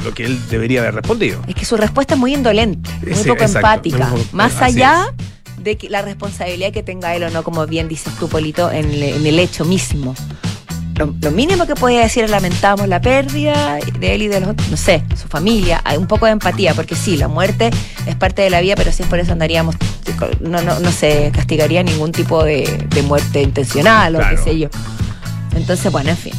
[0.03, 1.41] lo que él debería haber respondido.
[1.47, 4.07] Es que su respuesta es muy indolente, muy Sí, poco exacto, empática.
[4.09, 5.13] muy Más allá
[5.61, 8.91] de que la responsabilidad que tenga él o no, como bien dices tú, Polito, en,
[8.91, 10.13] en el hecho mismo.
[10.95, 14.49] Lo, lo mínimo que podía decir es lamentamos la pérdida de él y de los
[14.49, 17.69] otros, no sé, su familia, hay un poco de empatía, porque sí, la muerte
[18.05, 19.75] es parte de la vida, pero si es por eso andaríamos,
[20.39, 24.69] no, no, no se castigaría ningún tipo de, de muerte intencional o qué sé yo.
[25.55, 26.33] Entonces, bueno, en fin.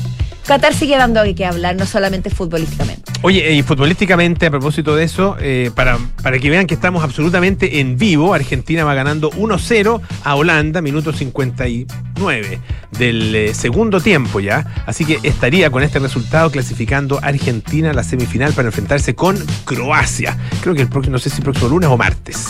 [0.46, 3.10] Qatar sigue dando que hablar, no solamente futbolísticamente.
[3.22, 7.80] Oye, y futbolísticamente, a propósito de eso, eh, para, para que vean que estamos absolutamente
[7.80, 12.60] en vivo, Argentina va ganando 1-0 a Holanda, minuto 59
[12.96, 14.84] del eh, segundo tiempo ya.
[14.86, 20.36] Así que estaría con este resultado clasificando Argentina a la semifinal para enfrentarse con Croacia.
[20.60, 22.46] Creo que el próximo, no sé si próximo lunes o martes.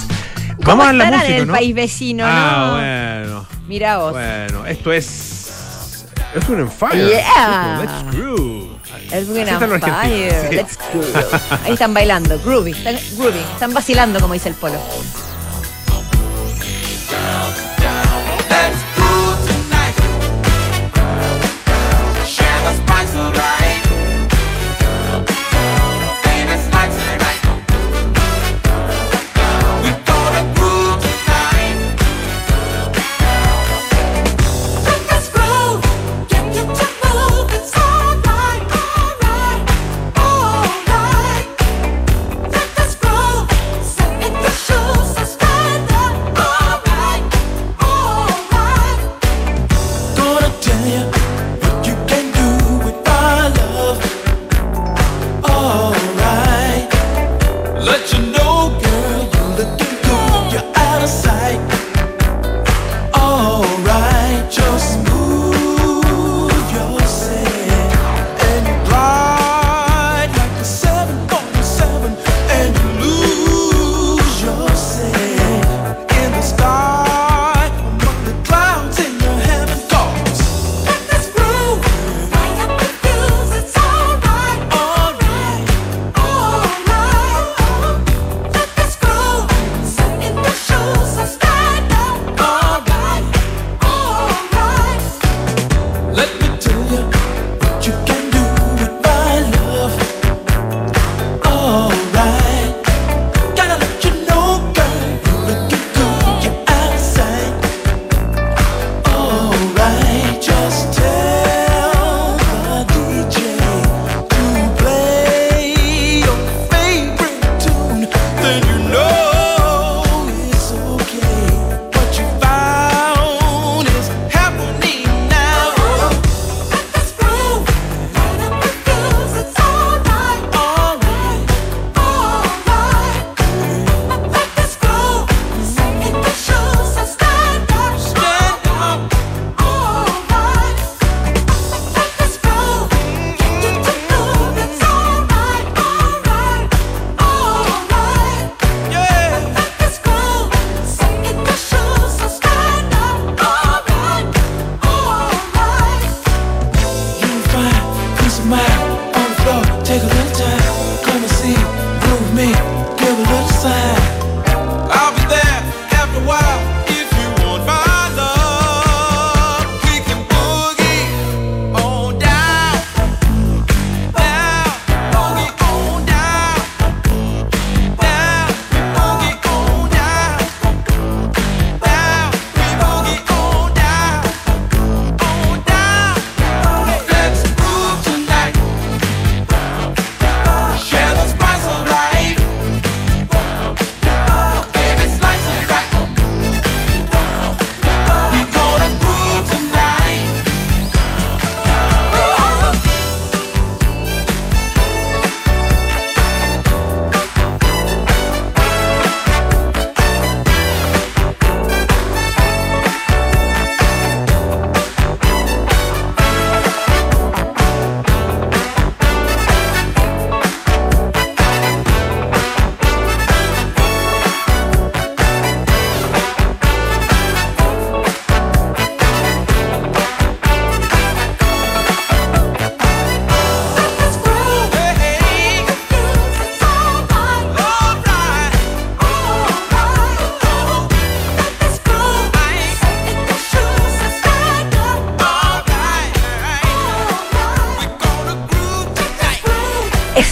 [0.57, 1.53] ¿Cómo Vamos a la música, en el ¿no?
[1.55, 2.73] país vecino, ah, no?
[2.73, 3.47] bueno.
[3.69, 4.13] Mira vos.
[4.13, 5.46] Bueno, esto es.
[6.37, 6.95] Es un enfado.
[6.95, 7.81] Yeah.
[7.81, 8.69] Let's groove.
[9.11, 10.49] Los on argentinos, fire.
[10.51, 10.55] sí.
[10.55, 11.61] Let's groove.
[11.65, 14.79] Ahí están bailando, groovy, están groovy, están vacilando como dice el polo.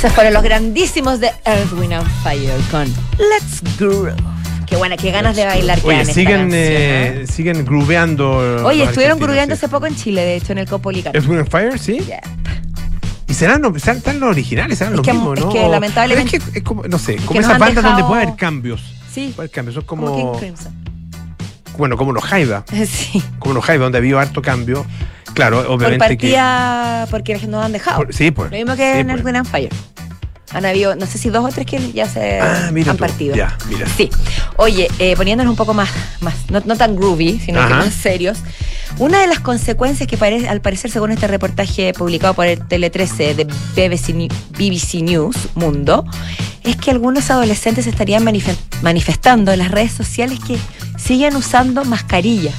[0.04, 2.84] Esos fueron los grandísimos de Earth, Wind and Fire con
[3.16, 4.12] Let's Groove.
[4.66, 7.26] Qué buena, qué ganas de bailar que Oye, dan esta siguen, canción, eh, ¿eh?
[7.26, 8.36] siguen grooveando.
[8.66, 9.58] Oye, los estuvieron argentinos, grubeando sí.
[9.60, 11.16] hace poco en Chile, de hecho, en el Copolicar.
[11.16, 12.00] ¿Es Wind Fire, sí?
[12.00, 12.20] Yeah.
[13.28, 15.50] Y serán, no- serán los originales, serán Es los que- mismos, es ¿no?
[15.50, 18.04] que lamentablemente- Pero es que es como, no sé, como nos esas han bandas donde
[18.04, 18.82] puede haber cambios.
[19.10, 20.83] Sí, Puede haber cambios, son como, como, King Crimson.
[21.76, 23.22] Bueno, como los Jaiba, Sí.
[23.38, 24.84] como los Jaiba, donde ha habido harto cambio.
[25.34, 27.78] Claro, Por obviamente partida, porque nos han que...
[27.78, 27.96] dejado.
[27.98, 28.50] por- sí, pues.
[28.52, 29.18] Lo mismo que sí, en pues.
[29.18, 29.70] el and Fire.
[30.54, 33.00] Han habido, no sé si dos o tres que ya se Ah, mira han tú.
[33.02, 33.34] partido.
[33.36, 33.86] Ya, mira.
[33.96, 34.08] Sí.
[34.56, 35.90] Oye, eh, poniéndonos un poco más,
[36.20, 38.38] más no, no tan groovy, sino que más serios.
[38.98, 42.90] Una de las consecuencias que parece, al parecer, según este reportaje publicado por el Tele
[42.90, 46.04] 13 de BBC, BBC News Mundo,
[46.62, 50.56] es que algunos adolescentes estarían manife- manifestando en las redes sociales que
[50.96, 52.54] siguen usando mascarillas.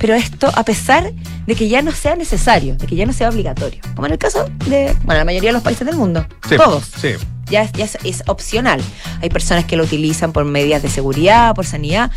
[0.00, 1.12] Pero esto a pesar
[1.46, 3.80] de que ya no sea necesario, de que ya no sea obligatorio.
[3.94, 6.26] Como en el caso de, bueno, la mayoría de los países del mundo.
[6.48, 7.10] Sí, Todos Sí.
[7.50, 8.80] ya, es- ya es, es opcional.
[9.20, 12.10] Hay personas que lo utilizan por medidas de seguridad, por sanidad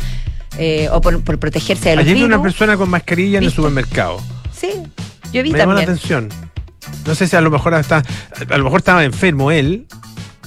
[0.58, 2.34] eh, o por, por protegerse de los Ayer vi virus.
[2.34, 3.56] una persona con mascarilla en el ¿Viste?
[3.56, 4.18] supermercado.
[4.58, 4.70] Sí,
[5.32, 6.30] yo vi Me llamó la atención.
[7.06, 8.02] No sé si a lo mejor está,
[8.50, 9.86] a lo mejor estaba enfermo él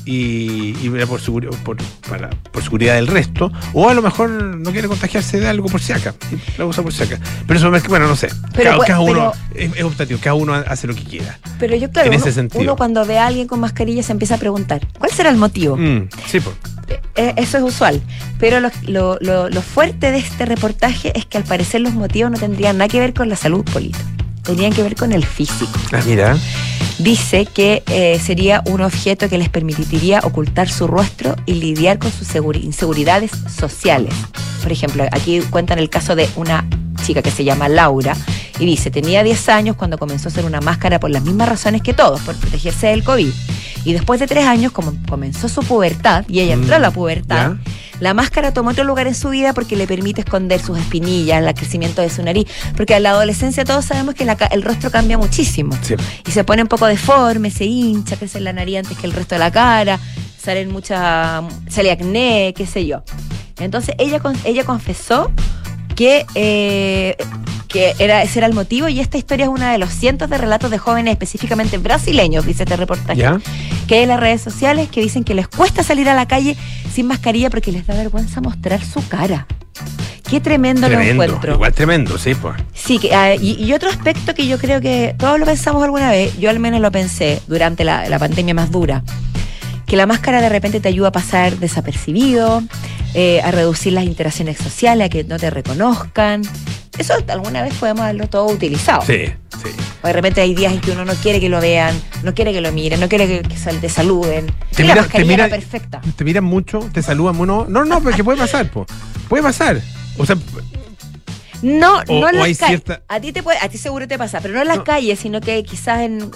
[0.07, 1.77] y, y por, seguro- por,
[2.09, 5.81] para- por seguridad del resto, o a lo mejor no quiere contagiarse de algo por
[5.81, 6.15] si acá.
[6.57, 7.19] La usa por si acá.
[7.45, 8.29] Pero eso, es que, bueno, no sé.
[8.53, 11.37] Pero, cada, pues, cada uno pero- es, es optativo, cada uno hace lo que quiera.
[11.59, 12.61] Pero yo, claro, en uno, ese sentido.
[12.63, 15.75] uno cuando ve a alguien con mascarilla se empieza a preguntar, ¿cuál será el motivo?
[15.77, 16.55] Mm, sí, pues.
[17.15, 18.01] Eh, Eso es usual.
[18.39, 22.31] Pero lo, lo- lo- lo fuerte de este reportaje es que al parecer los motivos
[22.31, 23.99] no tendrían nada que ver con la salud, Polito.
[24.43, 25.71] Tenían que ver con el físico.
[25.91, 26.37] Ah, mira.
[26.99, 32.11] Dice que eh, sería un objeto que les permitiría ocultar su rostro y lidiar con
[32.11, 34.13] sus seguri- inseguridades sociales.
[34.63, 36.67] Por ejemplo, aquí cuentan el caso de una
[37.05, 38.15] chica que se llama Laura
[38.59, 41.81] y dice, tenía 10 años cuando comenzó a hacer una máscara por las mismas razones
[41.81, 43.29] que todos, por protegerse del COVID.
[43.85, 46.93] Y después de tres años, como comenzó su pubertad, y ella entró a la Mm,
[46.93, 47.57] pubertad, ya.
[48.01, 51.53] la máscara tomó otro lugar en su vida porque le permite esconder sus espinillas, el
[51.53, 52.47] crecimiento de su nariz.
[52.75, 55.95] Porque en la adolescencia todos sabemos que la el rostro cambia muchísimo Sí.
[56.27, 59.35] y se pone un poco deforme, se hincha, crece la nariz antes que el resto
[59.35, 59.99] de la cara,
[60.41, 63.03] salen muchas, sale acné, qué sé yo.
[63.59, 65.31] Entonces ella, con- ella confesó
[65.97, 67.17] que, eh,
[67.67, 70.37] que era, ese era el motivo y esta historia es una de los cientos de
[70.37, 73.41] relatos de jóvenes específicamente brasileños, dice este reportaje, ¿Ya?
[73.87, 76.55] que hay en las redes sociales que dicen que les cuesta salir a la calle
[76.93, 79.47] sin mascarilla porque les da vergüenza mostrar su cara.
[80.29, 81.53] Qué tremendo, lo encuentro.
[81.53, 82.55] Igual tremendo, sí, pues.
[82.73, 86.11] Sí, que, ah, y, y otro aspecto que yo creo que todos lo pensamos alguna
[86.11, 89.03] vez, yo al menos lo pensé durante la, la pandemia más dura,
[89.87, 92.61] que la máscara de repente te ayuda a pasar desapercibido,
[93.15, 96.43] eh, a reducir las interacciones sociales, a que no te reconozcan.
[96.99, 99.01] Eso alguna vez podemos haberlo todo utilizado.
[99.03, 99.25] Sí,
[99.63, 99.69] sí.
[100.03, 102.51] O de repente hay días en que uno no quiere que lo vean, no quiere
[102.53, 104.47] que lo miren, no quiere que, que sal- te saluden.
[104.75, 106.01] Te y la mira- mascarilla te mira- era perfecta.
[106.15, 108.87] Te miran mucho, te saludan, no, no, no, porque puede pasar, pues.
[109.29, 109.81] Puede pasar.
[110.17, 110.35] O sea,
[111.61, 112.57] No, O- no en las calles.
[112.57, 114.83] cierta- A ti te puede, a ti seguro te pasa, pero no en las No.
[114.83, 116.29] calles, sino que quizás en.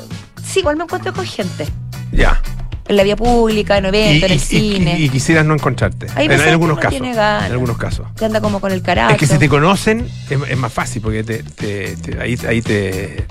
[0.44, 1.68] Sí, igual me encuentro con gente.
[2.12, 2.42] ya.
[2.92, 5.00] En la vía pública, en Y, eventos, en el y- y- cine.
[5.00, 6.08] y quisieras no encontrarte.
[6.16, 6.90] Hay en, algunos uno casos.
[7.00, 7.46] tiene ganas.
[7.48, 8.06] En algunos casos.
[8.18, 9.12] que anda como con el carajo.
[9.14, 12.62] Es que si te conocen, es, es más fácil, porque te, te- te- ahí, ahí
[12.62, 13.26] te,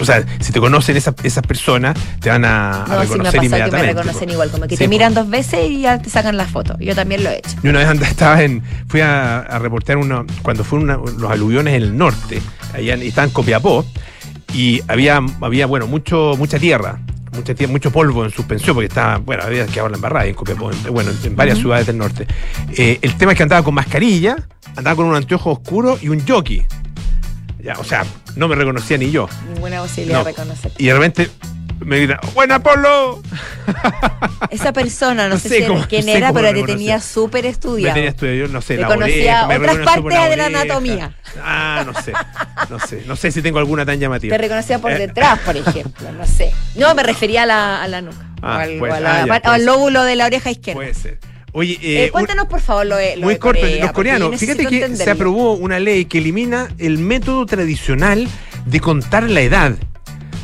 [0.00, 2.96] O sea, si te conocen esas, esas personas, te van a, a No, sí me
[2.96, 3.86] reconocer pasado que me inmediatamente.
[3.92, 4.32] reconocen po.
[4.32, 5.20] igual, como que Sí, te miran po.
[5.20, 6.76] dos veces y ya te sacan la foto.
[6.80, 7.50] Yo también lo he hecho.
[7.62, 11.30] Yo una vez andaba, estaba en, fui a, a reportear uno, cuando fueron una- los
[11.30, 12.40] aluviones en el norte,
[12.72, 13.84] allá en, y estaba en Copiapó,
[14.54, 16.98] y había, había bueno, mucho, mucha tierra,
[17.32, 20.92] mucha mucho polvo en suspensión, porque estaba, bueno, había quedado la embarrada en Copiapó, en-
[20.92, 22.26] bueno, en varias ciudades del norte.
[22.76, 24.36] Eh, el tema es que andaba con mascarilla,
[24.76, 26.64] andaba con un anteojo oscuro y un jockey.
[27.62, 28.04] Ya, o sea,
[28.36, 29.28] no me reconocía ni yo.
[29.54, 30.24] Ninguna posibilidad No.
[30.24, 30.72] de reconocer.
[30.78, 31.30] Y de repente
[31.84, 33.22] me gritan, ¡Buena Polo!
[34.50, 37.44] Esa persona, no, No sé, sé si cómo- quién no era, pero te tenía súper
[37.44, 37.94] Me estudiado.
[37.94, 41.14] tenía estudiado, yo no sé, la Reconocía oreja, me otras partes de la anatomía.
[41.42, 42.12] Ah, no sé,
[42.68, 44.36] no sé, no sé si tengo alguna tan llamativa.
[44.36, 46.52] Te reconocía por Eh, detrás, por ejemplo, no sé.
[46.74, 48.18] No, me refería a la, a la nuca.
[48.42, 49.62] Ah, o al, pues, o a la- ah, ya, o al pues.
[49.64, 50.78] lóbulo de la oreja izquierda.
[50.78, 51.18] Puede ser.
[51.54, 54.40] Oye, Eh, eh, cuéntanos, por favor, lo de, lo muy de corto, Corea, los coreanos.
[54.40, 58.26] Fíjate que se aprobó una ley que elimina el método tradicional
[58.66, 59.74] de contar la edad.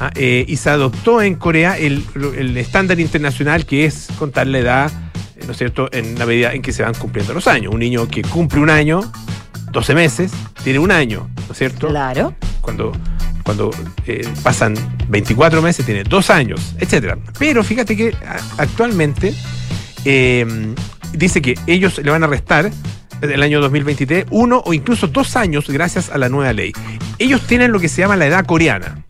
[0.01, 2.05] Ah, eh, y se adoptó en Corea el,
[2.37, 4.93] el estándar internacional que es contar la edad,
[5.37, 7.73] eh, ¿no es cierto?, en la medida en que se van cumpliendo los años.
[7.75, 9.01] Un niño que cumple un año,
[9.73, 10.33] 12 meses,
[10.63, 11.89] tiene un año, ¿no es cierto?
[11.89, 12.35] Claro.
[12.61, 12.93] cuando,
[13.43, 13.71] cuando
[14.07, 14.75] eh, pasan
[15.09, 17.19] 24 meses, tiene dos años, etcétera.
[17.39, 18.15] Pero fíjate que
[18.57, 19.35] actualmente
[20.05, 20.47] eh,
[21.13, 22.71] dice que ellos le van a restar
[23.21, 26.73] el año 2023 uno o incluso dos años gracias a la nueva ley.
[27.19, 29.05] Ellos tienen lo que se llama la edad coreana,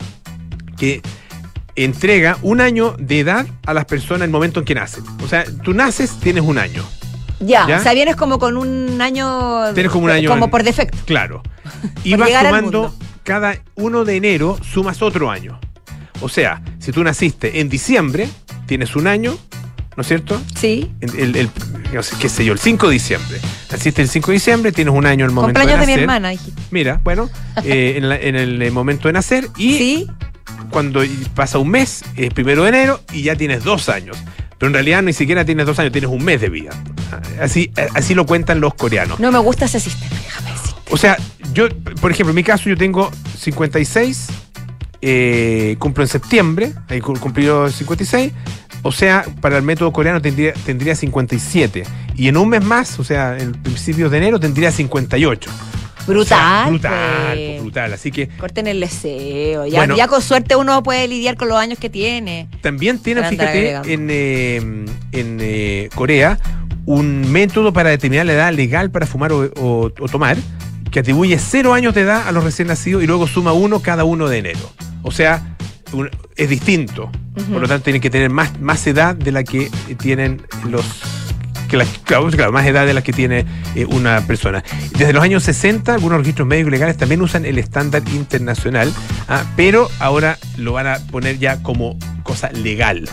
[0.79, 1.03] que
[1.77, 5.05] entrega un año de edad a las personas en el momento en que nacen.
[5.23, 6.85] O sea, tú naces, tienes un año.
[7.41, 7.79] Ya, ¿Ya?
[7.79, 9.73] o sea, vienes como con un año.
[9.75, 10.99] Tienes como un año Como en- por defecto.
[11.05, 11.43] Claro.
[12.05, 15.61] Y vas sumando cada 1 de enero, sumas otro año.
[16.21, 18.29] O sea, si tú naciste en diciembre,
[18.67, 19.37] tienes un año,
[19.97, 20.41] ¿no es cierto?
[20.57, 20.91] Sí.
[21.01, 21.51] El, el- el-
[21.93, 23.39] no sé, qué sé yo, el 5 de diciembre.
[23.71, 25.93] Naciste el 5 de diciembre, tienes un año en el momento Cumpleaños de, de mi
[25.93, 26.03] nacer.
[26.03, 26.63] hermana, dijiste.
[26.73, 27.31] Mira, bueno,
[27.65, 30.07] eh, en, la- en el momento de nacer y Sí.
[30.71, 31.03] Cuando
[31.35, 34.17] pasa un mes, es primero de enero y ya tienes dos años.
[34.59, 36.71] Pero en realidad ni siquiera tienes dos años, tienes un mes de vida.
[37.41, 39.21] Así, así lo cuentan los coreanos.
[39.21, 40.75] No me gusta ese sistema, déjame decir.
[40.91, 41.17] O sea,
[41.53, 41.69] yo,
[42.01, 44.27] por ejemplo, en mi caso, yo tengo 56,
[45.01, 48.33] eh, cumplo en septiembre, ahí cu- cumplió 56.
[48.83, 51.85] O sea, para el método coreano tendría, tendría 57.
[52.17, 55.51] Y en un mes más, o sea, en principios de enero, tendría 58.
[56.09, 56.21] Brutal.
[56.21, 57.49] O sea, brutal, pues.
[57.51, 57.93] pues, brutal.
[57.93, 59.67] Así que Corten el deseo.
[59.67, 59.97] Ya, Bueno.
[59.97, 62.49] ya con suerte uno puede lidiar con los años que tiene.
[62.61, 63.89] también tienen, fíjate, agregando.
[63.89, 64.57] en, eh,
[65.13, 66.39] en eh, Corea,
[66.87, 70.37] un método para determinar la edad legal para fumar o, o- o tomar,
[70.91, 74.05] que atribuye cero años de edad a los recién nacidos y luego suma uno cada
[74.05, 74.71] uno de enero.
[75.03, 75.55] O sea,
[75.93, 77.11] un- es distinto.
[77.53, 80.85] Por lo tanto, tienen que tener más, más edad de la que tienen los.
[81.69, 84.65] Que la- claro, más edad de la que tiene eh, una persona.
[84.97, 88.93] Desde los años 60, algunos registros médicos legales también usan el estándar internacional,
[89.29, 93.09] ah, pero ahora lo van a poner ya como cosa legal,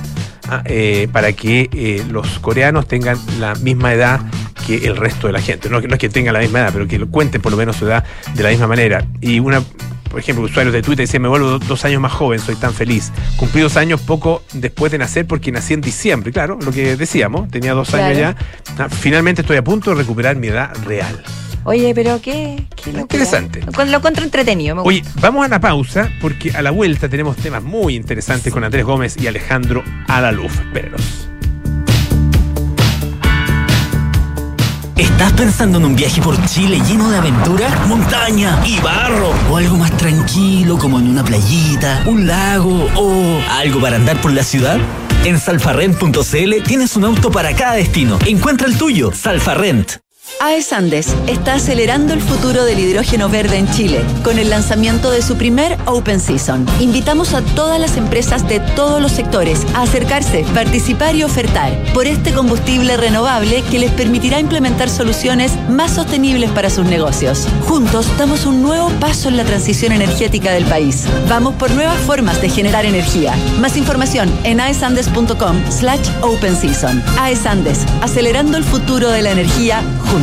[0.49, 4.21] ah, eh, para que eh, los coreanos tengan la misma edad
[4.65, 5.69] que el resto de la gente.
[5.69, 7.75] No, no es que tengan la misma edad, pero que lo cuenten por lo menos
[7.75, 9.05] su edad de la misma manera.
[9.21, 9.61] Y una,
[10.09, 12.73] por ejemplo, usuarios de Twitter decían, me vuelvo do- dos años más joven, soy tan
[12.73, 13.11] feliz.
[13.37, 16.31] Cumplí dos años poco después de nacer porque nací en diciembre.
[16.31, 18.35] Claro, lo que decíamos, tenía dos años ya.
[18.77, 21.21] Ah, finalmente estoy a punto de recuperar mi edad real.
[21.67, 22.63] Oye, pero qué.
[22.85, 23.61] Interesante.
[23.75, 24.75] Lo, lo encuentro entretenido.
[24.75, 24.87] Me gusta.
[24.89, 28.85] Oye, vamos a la pausa porque a la vuelta tenemos temas muy interesantes con Andrés
[28.85, 30.53] Gómez y Alejandro Alaluf.
[30.59, 31.27] Espérenos.
[34.97, 39.33] ¿Estás pensando en un viaje por Chile lleno de aventura, montaña y barro?
[39.51, 44.31] ¿O algo más tranquilo como en una playita, un lago o algo para andar por
[44.31, 44.79] la ciudad?
[45.25, 48.19] En salfarrent.cl tienes un auto para cada destino.
[48.25, 50.04] Encuentra el tuyo, Salfarrent.
[50.41, 55.21] AES Andes está acelerando el futuro del hidrógeno verde en Chile con el lanzamiento de
[55.21, 56.65] su primer Open Season.
[56.79, 62.07] Invitamos a todas las empresas de todos los sectores a acercarse, participar y ofertar por
[62.07, 67.47] este combustible renovable que les permitirá implementar soluciones más sostenibles para sus negocios.
[67.67, 71.05] Juntos damos un nuevo paso en la transición energética del país.
[71.29, 73.35] Vamos por nuevas formas de generar energía.
[73.59, 77.01] Más información en aesandes.com slash open season.
[77.19, 80.14] AES Andes, acelerando el futuro de la energía juntos.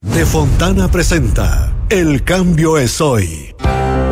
[0.00, 3.47] De Fontana presenta El cambio es hoy.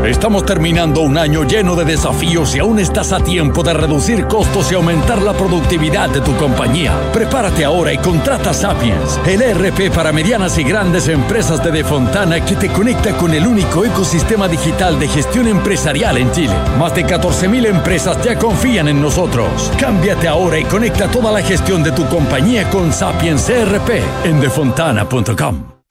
[0.06, 4.70] Estamos terminando un año lleno de desafíos y aún estás a tiempo de reducir costos
[4.70, 6.96] y aumentar la productividad de tu compañía.
[7.12, 12.54] Prepárate ahora y contrata Sapiens, el ERP para medianas y grandes empresas de Defontana que
[12.54, 16.54] te conecta con el único ecosistema digital de gestión empresarial en Chile.
[16.78, 19.72] Más de 14.000 empresas ya confían en nosotros.
[19.76, 23.90] Cámbiate ahora y conecta toda la gestión de tu compañía con Sapiens ERP
[24.24, 25.75] en defontana.com.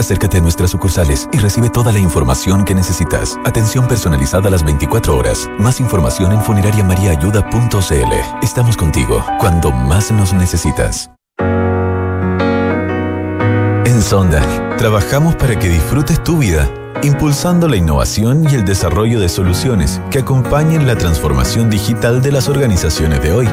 [0.00, 3.38] Acércate a nuestras sucursales y recibe toda la información que necesitas.
[3.44, 5.46] Atención personalizada a las 24 horas.
[5.58, 8.42] Más información en funerariamariaayuda.cl.
[8.42, 11.10] Estamos contigo cuando más nos necesitas.
[13.84, 14.40] En Sonda,
[14.78, 16.72] trabajamos para que disfrutes tu vida,
[17.02, 22.48] impulsando la innovación y el desarrollo de soluciones que acompañen la transformación digital de las
[22.48, 23.48] organizaciones de hoy.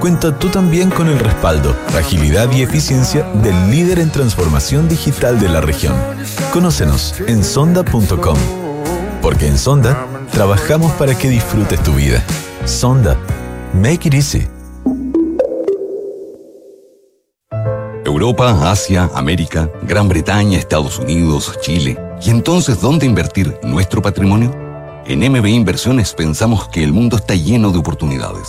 [0.00, 5.48] Cuenta tú también con el respaldo, agilidad y eficiencia del líder en transformación digital de
[5.48, 5.94] la región.
[6.52, 8.36] Conócenos en sonda.com.
[9.22, 12.22] Porque en Sonda trabajamos para que disfrutes tu vida.
[12.64, 13.16] Sonda.
[13.72, 14.46] Make it easy.
[18.04, 21.98] Europa, Asia, América, Gran Bretaña, Estados Unidos, Chile.
[22.22, 24.54] ¿Y entonces dónde invertir nuestro patrimonio?
[25.06, 28.48] En MBI Inversiones pensamos que el mundo está lleno de oportunidades.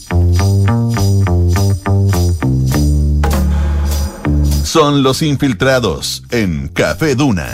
[4.71, 7.45] Son los infiltrados en Café Duna.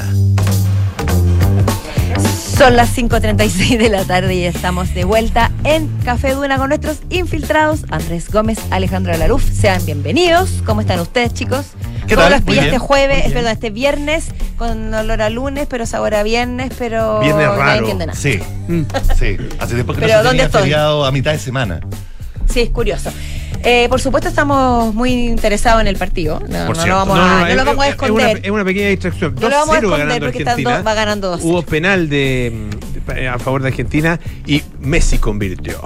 [2.55, 6.97] Son las 5.36 de la tarde y estamos de vuelta en Café Duna con nuestros
[7.09, 9.43] infiltrados, Andrés Gómez, Alejandro Laruf.
[9.51, 10.61] Sean bienvenidos.
[10.63, 11.65] ¿Cómo están ustedes, chicos?
[12.07, 12.33] ¿Qué ¿Cómo tal?
[12.33, 13.25] los pilla este jueves?
[13.25, 17.57] Es verdad, este viernes con olor a lunes, pero sabor a viernes, pero Viernes nadie
[17.59, 17.79] raro.
[17.79, 18.19] entiende nada.
[18.19, 18.39] Sí,
[19.17, 19.37] sí.
[19.59, 20.61] Hace tiempo que Pero no se ¿dónde tenía estoy?
[20.61, 21.79] feriado a mitad de semana.
[22.53, 23.09] Sí, es curioso.
[23.63, 26.39] Eh, por supuesto estamos muy interesados en el partido.
[26.47, 26.87] No, Por no cierto.
[26.87, 28.27] lo vamos, No, a, no, no es- lo vamos a es- esconder.
[28.27, 29.35] Es una, es una pequeña distracción.
[29.35, 30.77] No lo vamos a 2-0 va esconder porque están Argentina.
[30.77, 32.69] dos- va ganando 2 Hubo penal de,
[33.07, 35.79] de- a favor de Argentina y Messi convirtió.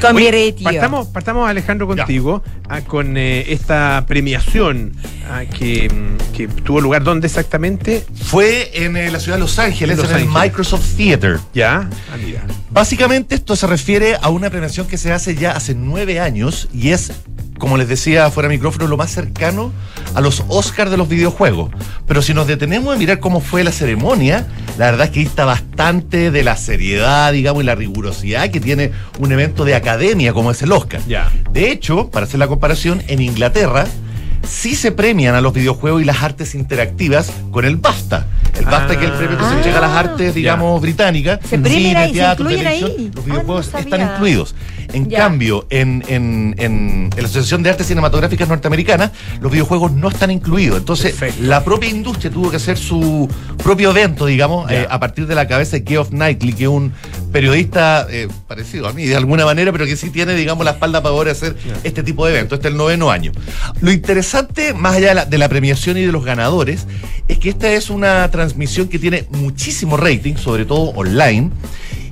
[0.00, 0.68] Convirtió.
[0.68, 4.92] Oye, Partamos, partamos Alejandro, contigo ah, con eh, esta premiación
[5.30, 7.02] ah, que, mm, que tuvo lugar.
[7.02, 8.04] ¿Dónde exactamente?
[8.24, 10.26] Fue en eh, la ciudad de Los Ángeles, En el.
[10.28, 11.38] Microsoft Theater.
[11.54, 12.42] Ya, ah, mira.
[12.76, 16.90] Básicamente esto se refiere a una premiación que se hace ya hace nueve años y
[16.90, 17.10] es,
[17.58, 19.72] como les decía fuera de micrófono, lo más cercano
[20.14, 21.70] a los Oscars de los videojuegos.
[22.06, 24.46] Pero si nos detenemos a mirar cómo fue la ceremonia,
[24.76, 28.92] la verdad es que dista bastante de la seriedad, digamos, y la rigurosidad que tiene
[29.20, 31.00] un evento de academia como es el Oscar.
[31.08, 31.32] Ya.
[31.52, 33.86] De hecho, para hacer la comparación, en Inglaterra
[34.42, 38.26] sí se premian a los videojuegos y las artes interactivas con el BAFTA.
[38.58, 39.56] El BAFTA que es el premio que se Ah.
[39.56, 41.40] entrega a las artes, digamos, británicas.
[41.48, 42.80] Se premian cine, ahí, se teatro, incluyen ahí.
[42.80, 44.54] televisión, Los Ah, videojuegos no están incluidos.
[44.92, 45.18] En Ya.
[45.18, 49.10] cambio, en, en- en- en la Asociación de Artes Cinematográficas Norteamericanas,
[49.40, 50.78] los videojuegos no están incluidos.
[50.78, 53.28] Entonces, la propia industria tuvo que hacer su
[53.62, 56.92] propio evento, digamos, eh, a partir de la cabeza de Geoff Knightley, que es un
[57.32, 61.02] periodista eh, parecido a mí de alguna manera, pero que sí tiene, digamos, la espalda
[61.02, 62.58] para poder hacer este tipo de eventos.
[62.58, 63.32] Este es el noveno año.
[63.80, 66.86] Lo interesante, más allá de la, de la premiación y de los ganadores,
[67.28, 71.50] es que esta es una transmisión que tiene muchísimo rating, sobre todo online,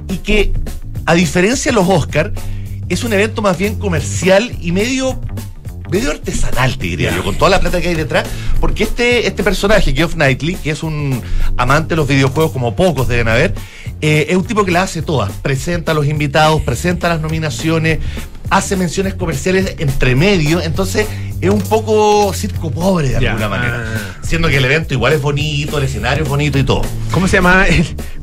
[0.08, 0.52] y que,
[1.06, 2.32] a diferencia de los Oscars,
[2.88, 5.18] es un evento más bien comercial y medio
[5.90, 8.26] medio artesanal, te diría yo, con toda la plata que hay detrás,
[8.60, 11.22] porque este, este personaje, Geoff Knightley, que es un
[11.56, 13.54] amante de los videojuegos como pocos deben haber,
[14.00, 17.98] eh, es un tipo que la hace todas, presenta a los invitados, presenta las nominaciones,
[18.50, 21.06] hace menciones comerciales entre medio, entonces
[21.40, 24.16] es un poco circo pobre de alguna manera, Ah.
[24.22, 26.82] siendo que el evento igual es bonito, el escenario es bonito y todo.
[27.10, 27.64] ¿Cómo se llama?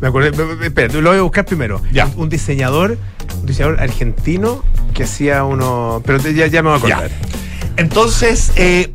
[0.02, 0.32] me acordé.
[0.66, 1.82] Espera, lo voy a buscar primero.
[1.92, 2.10] Ya.
[2.16, 2.98] Un diseñador,
[3.40, 4.64] un diseñador argentino
[4.94, 6.02] que hacía uno.
[6.06, 7.12] Pero ya, ya me voy a acordar.
[7.78, 8.92] Entonces, eh,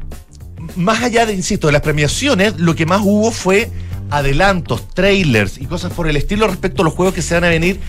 [0.76, 3.70] más allá de, insisto, de las premiaciones, lo que más hubo fue
[4.10, 7.48] adelantos, trailers y cosas por el estilo respecto a los juegos que se van a
[7.48, 7.80] venir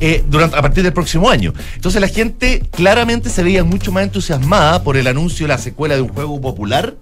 [0.00, 1.52] eh, durante, a partir del próximo año.
[1.74, 5.94] Entonces la gente claramente se veía mucho más entusiasmada por el anuncio de la secuela
[5.94, 6.94] de un juego popular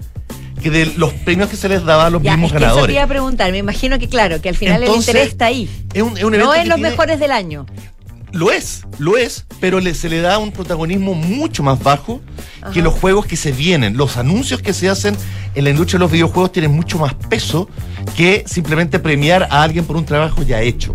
[0.63, 2.67] que de los premios que se les daba a los Ya, mismos es que eso
[2.67, 2.95] te ganadores.
[2.95, 3.51] iba a preguntar.
[3.51, 5.71] Me imagino que, claro, que al final Entonces, el interés está ahí.
[5.95, 7.65] Es un, es un evento No en los tiene- mejores del año.
[8.33, 12.21] Lo es, lo es, pero le- se le da un protagonismo mucho más bajo
[12.73, 13.97] que los juegos que se vienen.
[13.97, 15.17] Los anuncios que se hacen
[15.55, 17.69] en la industria de los videojuegos tienen mucho más peso
[18.17, 20.93] que simplemente premiar a alguien por un trabajo ya hecho.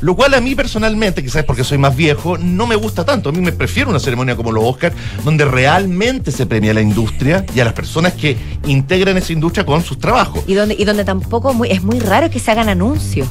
[0.00, 3.30] Lo cual a mí personalmente, quizás porque soy más viejo, no me gusta tanto.
[3.30, 4.94] A mí me prefiero una ceremonia como los Oscars,
[5.24, 9.64] donde realmente se premia a la industria y a las personas que integran esa industria
[9.64, 10.44] con sus trabajos.
[10.46, 13.26] Y donde, y donde tampoco muy- es muy raro que se hagan anuncios.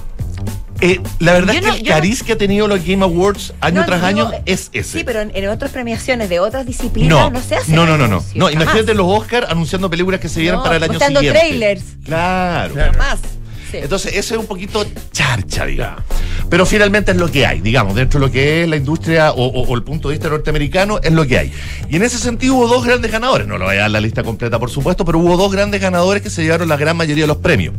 [0.82, 3.04] Eh, la verdad Yo es no- que el no- cariz que ha tenido los Game
[3.04, 5.00] Awards año No, tras digo, año eh, es ese.
[5.00, 7.72] Sí, pero en, en otras premiaciones de otras disciplinas No, no, se hace.
[7.72, 8.24] no, no, no, no.
[8.36, 11.30] No, imagínate los Oscars anunciando películas que se vienen No, para el año siguiente.
[11.32, 11.84] trailers.
[12.06, 12.76] Claro.
[12.76, 13.20] Jamás.
[13.74, 16.04] Entonces, eso es un poquito charcha, digamos.
[16.50, 19.76] Pero finalmente es lo que hay, digamos, dentro de lo que es la industria o,
[19.76, 21.52] el punto de vista norteamericano, es lo que hay.
[21.90, 24.24] Y en ese sentido hubo dos grandes ganadores, no lo voy a dar la lista
[24.24, 27.28] completa por supuesto, pero hubo dos grandes ganadores que se llevaron la gran mayoría de
[27.28, 27.74] los premios.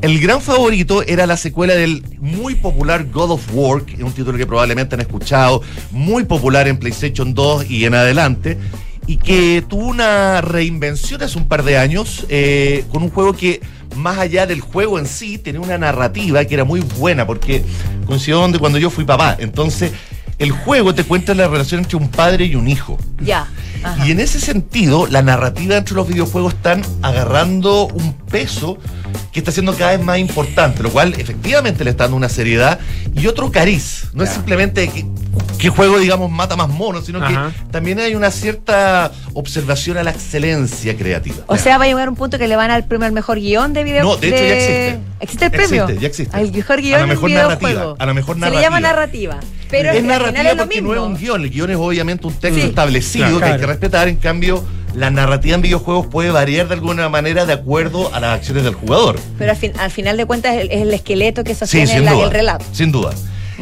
[0.00, 4.46] El gran favorito era la secuela del muy popular God of War, un título que
[4.46, 8.58] probablemente han escuchado, muy popular en PlayStation 2 y en adelante,
[9.06, 13.60] y que tuvo una reinvención hace un par de años eh, con un juego que
[13.96, 17.64] más allá del juego en sí tenía una narrativa que era muy buena porque
[18.06, 19.36] coincidió donde cuando yo fui papá.
[19.38, 19.92] Entonces,
[20.38, 22.98] el juego te cuenta la relación entre un padre y un hijo.
[23.20, 23.46] Ya.
[23.82, 24.06] Ajá.
[24.06, 28.78] Y en ese sentido, la narrativa entre los videojuegos están agarrando un peso
[29.32, 32.78] que está siendo cada vez más importante, lo cual efectivamente le está dando una seriedad
[33.14, 34.04] y otro cariz.
[34.12, 35.06] No es simplemente que,
[35.58, 37.52] que juego, digamos, mata más monos, sino Ajá.
[37.56, 41.36] que también hay una cierta observación a la excelencia creativa.
[41.46, 43.72] O sea, va a llegar un punto que le van al premio al mejor guion
[43.72, 44.02] de video.
[44.04, 45.00] No, de hecho ya existe.
[45.20, 45.82] ¿Existe el premio?
[45.84, 46.36] Existe, ya existe.
[46.36, 49.34] Al mejor A guion la en mejor narrativa, a la mejor Se le llama narrativa.
[49.34, 49.56] narrativa.
[49.70, 50.94] Pero es narrativa es lo porque mismo.
[50.94, 52.66] no es un guion, el guion es obviamente un texto Sí.
[52.66, 53.38] establecido Claro.
[53.38, 57.46] que hay que respetar, en cambio la narrativa en videojuegos puede variar de alguna manera
[57.46, 59.18] de acuerdo a las acciones del jugador.
[59.38, 61.86] Pero al, fin- al final de cuentas es el, es el esqueleto que Sí, sostiene
[61.86, 62.24] sin la- duda.
[62.26, 62.64] el relato.
[62.72, 63.10] Sin duda.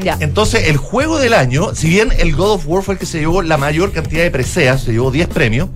[0.03, 0.17] Ya.
[0.21, 3.19] Entonces, el juego del año, si bien el God of War fue el que se
[3.19, 5.69] llevó la mayor cantidad de preseas, se llevó 10 premios,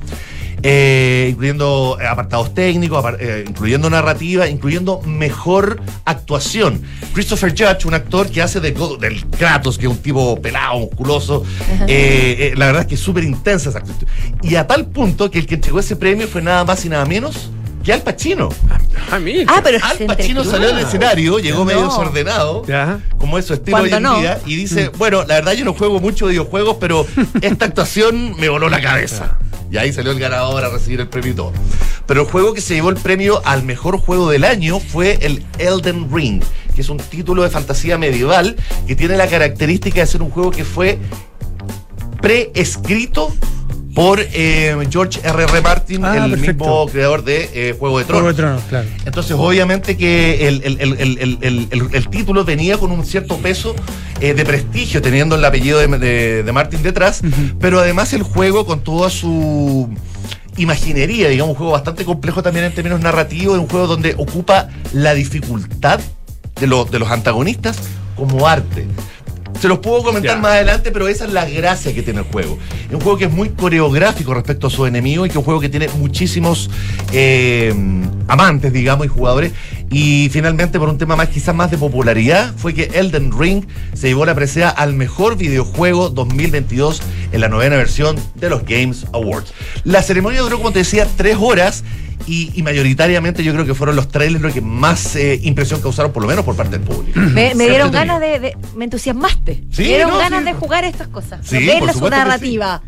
[0.63, 6.83] eh, incluyendo eh, apartados técnicos, apar- eh, incluyendo narrativa, incluyendo mejor actuación.
[7.15, 10.79] Christopher Judge, un actor que hace de, God- del Kratos, que es un tipo pelado,
[10.79, 11.45] musculoso,
[11.89, 14.07] eh, eh, la verdad es que es súper intensa esa actitud.
[14.43, 17.05] Y a tal punto que el que entregó ese premio fue nada más y nada
[17.05, 17.51] menos
[17.85, 18.49] que Al Pacino.
[19.11, 19.45] Ah, mira.
[19.49, 23.01] Ah, pero Al Pacino salió del escenario, llegó medio desordenado, Ya.
[23.19, 24.21] como es su estilo hoy Cuando en no.
[24.21, 27.05] día, y dice, bueno, la verdad yo no juego mucho videojuegos, pero
[27.43, 29.37] esta actuación me voló la cabeza.
[29.73, 31.53] Y ahí salió el ganador a recibir el premio y todo.
[32.07, 35.47] Pero el juego que se llevó el premio al mejor juego del año fue el
[35.59, 36.43] Elden Ring,
[36.75, 38.55] que es un título de fantasía medieval
[38.87, 40.99] que tiene la característica de ser un juego que fue
[42.21, 43.35] preescrito
[43.95, 45.43] por eh, George R.
[45.45, 45.61] R.
[45.61, 46.65] Martin, Ah, el perfecto.
[46.65, 48.23] mismo creador de eh, Juego de Tronos.
[48.23, 48.89] Juego de Tronos, claro.
[49.05, 53.75] Entonces, obviamente que el, título venía con un cierto peso
[54.21, 57.21] eh, de prestigio, teniendo el apellido de, de- de Martin detrás,
[57.61, 59.89] pero además el juego con toda su
[60.57, 65.15] imaginería, digamos, un juego bastante complejo también en términos narrativos, un juego donde ocupa la
[65.15, 66.01] dificultad
[66.61, 67.79] de, de los antagonistas
[68.17, 68.87] como arte.
[69.61, 70.43] Se los puedo comentar Ya.
[70.43, 72.59] más adelante, pero esa es la gracia que tiene el juego.
[72.89, 75.45] Es un juego que es muy coreográfico respecto a su enemigo y que es un
[75.45, 76.69] juego que tiene muchísimos
[77.13, 77.73] eh,
[78.29, 79.53] amantes, digamos, y jugadores.
[79.91, 84.09] Y finalmente, por un tema más quizás más de popularidad, fue que Elden Ring se
[84.09, 89.53] llevó la presea al mejor videojuego 2022 en la novena versión de los Games Awards.
[89.85, 91.85] La ceremonia duró, como te decía, tres horas.
[92.27, 96.13] Y, y mayoritariamente yo creo que fueron los trailers los que más eh, impresión causaron,
[96.13, 97.19] por lo menos por parte del público.
[97.21, 99.65] Me, dieron ganas de, de- Me entusiasmaste.
[99.71, 100.45] Sí, me dieron no, ganas sí.
[100.47, 101.41] de jugar estas cosas.
[101.47, 102.83] Sí, de su narrativa.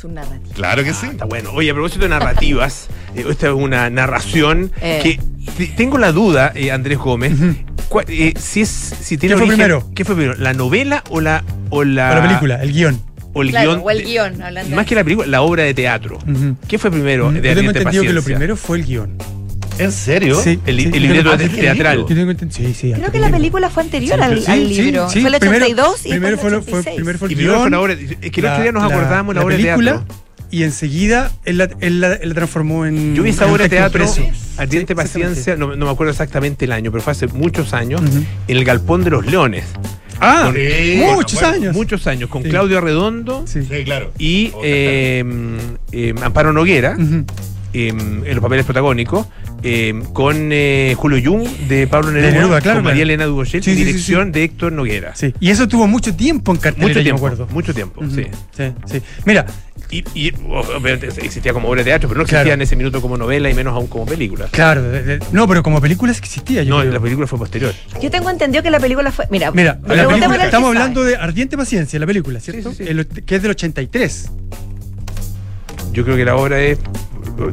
[0.00, 0.54] Su narrativa.
[0.54, 1.06] Claro que sí.
[1.06, 1.50] Está bueno.
[1.52, 5.00] Oye, a propósito de narrativas, eh, esta es una narración Eh.
[5.56, 7.32] que tengo la duda, eh, Andrés Gómez,
[8.08, 9.90] eh, si es si tiene ¿Qué fue origen- primero?
[9.94, 10.38] ¿Qué fue primero?
[10.38, 13.00] ¿La novela o la o la, O la película, el guion.
[13.34, 13.82] O el Claro, guion?
[13.84, 16.18] o el de- guion, hablando más que la película, la obra de teatro.
[16.66, 17.26] ¿Qué fue primero?
[17.26, 19.18] Yo de tengo Ariete entendido que lo primero fue el guion.
[19.76, 20.40] ¿En serio?
[20.40, 21.98] Sí, El, sí, el yo libreto tengo- Ah, teatral.
[21.98, 22.92] Yo tengo sí, sí.
[22.92, 25.10] Creo que la película fue anterior al, Sí, al sí, libro.
[25.10, 25.20] sí.
[25.20, 26.94] Fue el Primero- 82 y primero fue, el fue- 86.
[26.96, 27.92] primero fue el Y primero fue guion, la obra.
[28.22, 30.14] Es que el otro día nos acordábamos la, la obra de película, teatro.
[30.52, 33.16] Y enseguida él la, él la- él la transformó en.
[33.16, 34.06] Yo vi esa obra de teatro.
[34.56, 38.00] Ardiente Sí, Paciencia, no, no me acuerdo exactamente el año, pero fue hace muchos años,
[38.46, 39.64] en el Galpón de los Leones.
[40.24, 41.74] Ah, Con- Sí, muchos bueno, años.
[41.76, 42.48] Muchos años, con Sí.
[42.48, 43.60] Claudio Arredondo Sí.
[43.62, 44.10] Sí, claro.
[44.18, 45.24] y eh,
[45.92, 46.96] eh, Amparo Noguera.
[46.98, 47.24] Ujú.
[47.74, 49.26] Eh, en los papeles protagónicos,
[49.62, 53.12] eh, con eh, Julio Jung de Pablo Neruda, Neruda, claro, con María claro.
[53.14, 55.14] Elena Dubochel Sí, y sí, sí, dirección de Héctor Noguera.
[55.14, 55.34] Sí.
[55.40, 57.46] Y eso tuvo mucho tiempo en cartelera, Mucho yo me tiempo, acuerdo.
[57.52, 58.10] mucho tiempo, Ujú.
[58.14, 58.26] sí.
[58.56, 59.02] sí, sí.
[59.26, 59.44] Mira,
[59.90, 62.54] Y, y, obviamente existía como obra de teatro, pero no existía Claro.
[62.54, 64.46] en ese minuto como novela y menos aún como película.
[64.50, 66.62] claro, de- de- no, pero como película sí existía.
[66.62, 66.92] Yo No, creo.
[66.92, 67.72] la película fue posterior.
[68.00, 69.26] Yo tengo entendido que la película fue.
[69.30, 70.78] Mira, Mira, la película, estamos sabe.
[70.78, 72.70] hablando de Ardiente Paciencia, la película, ¿cierto?
[72.70, 72.90] Sí, sí, sí.
[72.90, 74.30] El- que es del 83.
[75.92, 76.78] Yo creo que la obra es.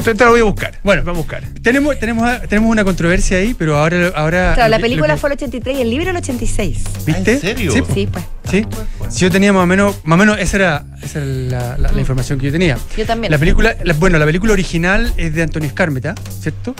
[0.03, 0.79] Te, te la voy a buscar.
[0.83, 1.01] Bueno.
[1.03, 1.43] vamos a buscar.
[1.61, 4.11] Tenemos, tenemos, tenemos una controversia ahí, pero ahora.
[4.15, 6.83] ahora Claro, la lo película lo que- fue el 83 y el libro el 86.
[7.05, 7.33] ¿Viste?
[7.33, 7.71] ¿En serio?
[7.71, 8.23] Sí, Sí, pues.
[8.49, 8.65] sí.
[9.09, 11.91] Sí, yo tenía más o menos, más o menos esa era, esa era la, la-
[11.91, 12.77] la información que yo tenía.
[12.95, 13.31] Yo también.
[13.31, 16.75] La película, la- bueno, la película original es de Antonio Escármeta, ¿cierto?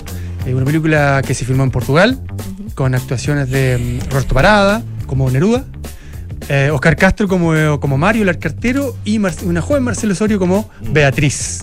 [0.45, 2.19] Es una película que se filmó en Portugal,
[2.75, 5.65] con actuaciones de mm, Roberto Parada, como Neruda,
[6.49, 10.69] eh, Oscar Castro como, como Mario, el arcartero, y Mar- una joven Marcelo Osorio como
[10.81, 11.61] Beatriz.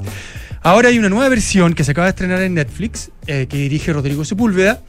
[0.68, 3.90] Ahora hay una nueva versión que se acaba de estrenar en Netflix, eh, que dirige
[3.90, 4.82] Rodrigo Sepúlveda,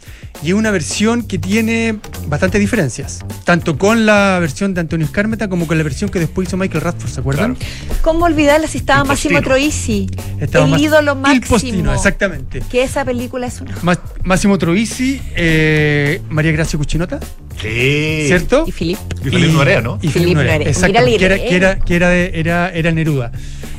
[0.43, 5.47] y es una versión que tiene bastantes diferencias, tanto con la versión de Antonio Escármeta
[5.47, 7.55] como con la versión que después hizo Michael Radford, ¿se acuerdan?
[8.01, 9.41] ¿Cómo olvidarla si estaba Máximo.
[9.41, 10.09] Troisi?
[10.41, 11.47] Estaba el más- ídolo máximo.
[11.47, 12.61] Postino, exactamente.
[12.69, 13.73] Que esa película es una.
[13.81, 17.21] Má- Máximo Troisi, eh, María Gracia Cuchinota,
[17.61, 18.23] Sí.
[18.27, 18.63] ¿cierto?
[18.67, 18.97] Y Filip.
[19.25, 19.99] Y Felipe Norea, ¿no?
[20.01, 23.31] Y Felipe Felipe Norea, exacto, que era, que era, que era, de- era, era Neruda.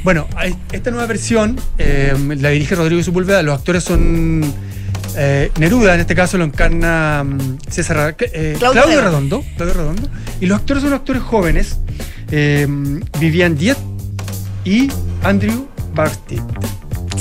[0.04, 0.26] Bueno,
[0.72, 4.42] esta nueva versión eh, la dirige Rodrigo Sepúlveda, los actores son
[5.16, 9.38] eh, Neruda, en este caso lo encarna mm, César eh, Claudio Claudio, Redondo.
[9.40, 10.08] Redondo, Claudio Redondo,
[10.40, 11.78] y los actores son actores jóvenes,
[12.30, 12.66] eh,
[13.18, 13.76] Vivian Diet
[14.64, 14.88] y
[15.22, 16.42] Andrew Barstead.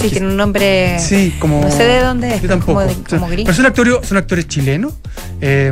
[0.02, 0.97] Sí, tiene un nombre.
[1.00, 1.62] Sí, como.
[1.62, 2.41] No sé de dónde es.
[2.41, 2.74] Yo tampoco.
[2.74, 3.45] Como, de- Son- como gringo.
[3.45, 4.93] pero son actores, son actores chilenos,
[5.41, 5.72] eh,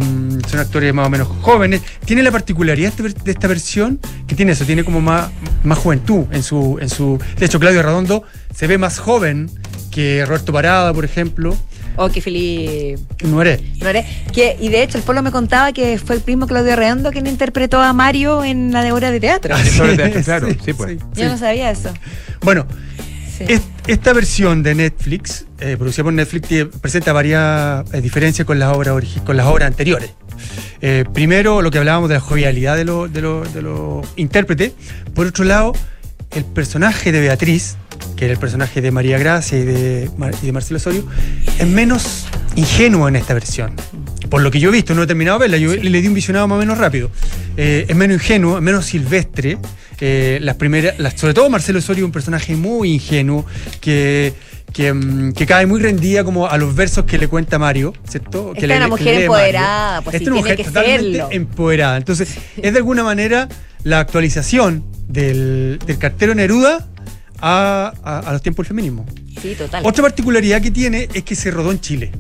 [0.49, 1.82] son actores más o menos jóvenes.
[2.05, 5.30] Tiene la particularidad de esta versión que tiene eso, tiene como más,
[5.63, 7.19] más juventud en su, en su.
[7.38, 8.23] De hecho, Claudio Redondo
[8.55, 9.49] se ve más joven
[9.91, 11.55] que Roberto Parada, por ejemplo.
[11.99, 12.99] O que Filip.
[13.23, 13.59] No eres.
[13.82, 13.88] No
[14.32, 17.25] que, y de hecho, el pueblo me contaba que fue el primo Claudio Redondo quien
[17.25, 19.55] interpretó a Mario en la de obra de teatro.
[19.55, 20.97] Ah, sí, de teatro, claro, sí, pues.
[21.15, 21.91] Yo no sabía eso.
[22.41, 22.67] Bueno,
[23.36, 23.45] Sí.
[23.88, 28.75] Es- esta versión de Netflix, eh, producida por Netflix, presenta varias eh, diferencias con las
[28.75, 30.11] obras con las obras anteriores.
[30.81, 34.73] Eh, primero, lo que hablábamos de la jovialidad de los de los- de los intérpretes.
[35.15, 35.73] Por otro lado,
[36.31, 37.77] el personaje de Beatriz,
[38.15, 41.05] que era el personaje de María Gracia y de, Mar- y de Marcelo Osorio,
[41.59, 42.25] es menos
[42.55, 43.73] ingenuo en esta versión.
[44.29, 46.13] Por lo que yo he visto, no he terminado de verla, yo le, di un
[46.13, 47.09] visionado más o menos rápido.
[47.55, 49.57] Eh, es menos ingenuo, es menos silvestre.
[50.01, 53.45] Eh, las primeras, las- sobre todo Marcelo Osorio, un personaje muy ingenuo
[53.79, 54.33] que,
[54.73, 58.49] que, mm, que cae muy rendida como a los versos que le cuenta Mario, ¿cierto?
[58.53, 59.21] Esta Que es una que mujer Mario.
[59.21, 61.27] empoderada, pues Esta sí, es una tiene mujer que totalmente serlo.
[61.31, 61.97] empoderada.
[61.97, 63.47] Entonces, es de alguna manera
[63.83, 66.85] la actualización del, del cartero Neruda
[67.41, 69.05] a, a- a los tiempos del feminismo.
[69.41, 69.85] Sí, total.
[69.85, 72.11] Otra particularidad que tiene es que se rodó en Chile.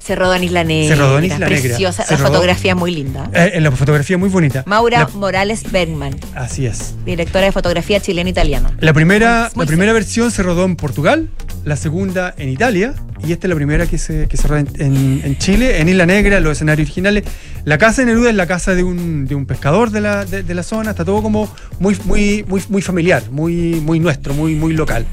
[0.00, 0.94] Se rodó en Isla Negra.
[0.96, 1.60] Se rodó en Isla Negra.
[1.62, 2.04] Preciosa.
[2.04, 3.30] Se la rodó- fotografía es muy linda.
[3.32, 4.62] Eh, en la fotografía muy bonita.
[4.66, 6.94] Maura La- Morales Bergman, así es.
[7.06, 8.76] directora de fotografía chileno-italiana.
[8.80, 11.30] La primera, la primera versión se rodó en Portugal,
[11.64, 12.94] la segunda en Italia
[13.26, 14.68] y esta es la primera que se, que se en,
[15.24, 17.24] en- Chile, en Isla Negra, los escenarios originales.
[17.64, 20.42] La casa de Neruda es la casa de un, de un pescador de la, de,
[20.42, 24.54] de la zona, está todo como muy, muy, muy, muy familiar, muy, muy nuestro, muy,
[24.54, 25.06] muy local.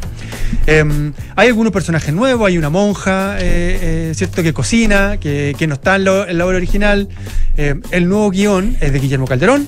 [0.68, 5.66] Em, hay algunos personajes nuevos, hay una monja, eh, eh, ¿cierto?, que cocina, que, que
[5.68, 7.08] no está en, en la obra original.
[7.58, 9.68] Em, el nuevo guion es de Guillermo Calderón.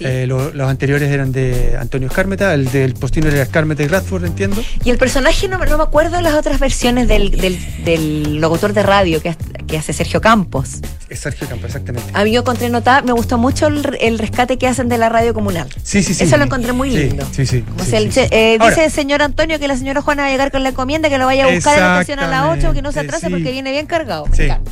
[0.00, 4.24] Eh, lo- los anteriores eran de Antonio Escármeta, el del postino era Escármeta y Radford,
[4.26, 4.62] entiendo.
[4.84, 8.82] Y el personaje, no, no me acuerdo las otras versiones del, del, del locutor de
[8.82, 10.80] radio que, que hace Sergio Campos.
[11.08, 12.10] Es Sergio Campos, exactamente.
[12.14, 15.08] A mí yo encontré nota, me gustó mucho el, el rescate que hacen de la
[15.08, 15.68] radio comunal.
[15.82, 16.24] Sí, sí, sí.
[16.24, 17.26] Eso lo encontré muy lindo.
[17.32, 17.64] Sí, sí.
[17.84, 18.28] Sí, che- sí.
[18.30, 20.68] eh, Ahora, dice el señor Antonio que la señora Juana va a llegar con la
[20.68, 23.00] encomienda, que lo vaya a buscar en la estación a las 8, que no se
[23.00, 24.26] atrase porque viene bien cargado.
[24.26, 24.42] Me Sí.
[24.44, 24.70] encanta.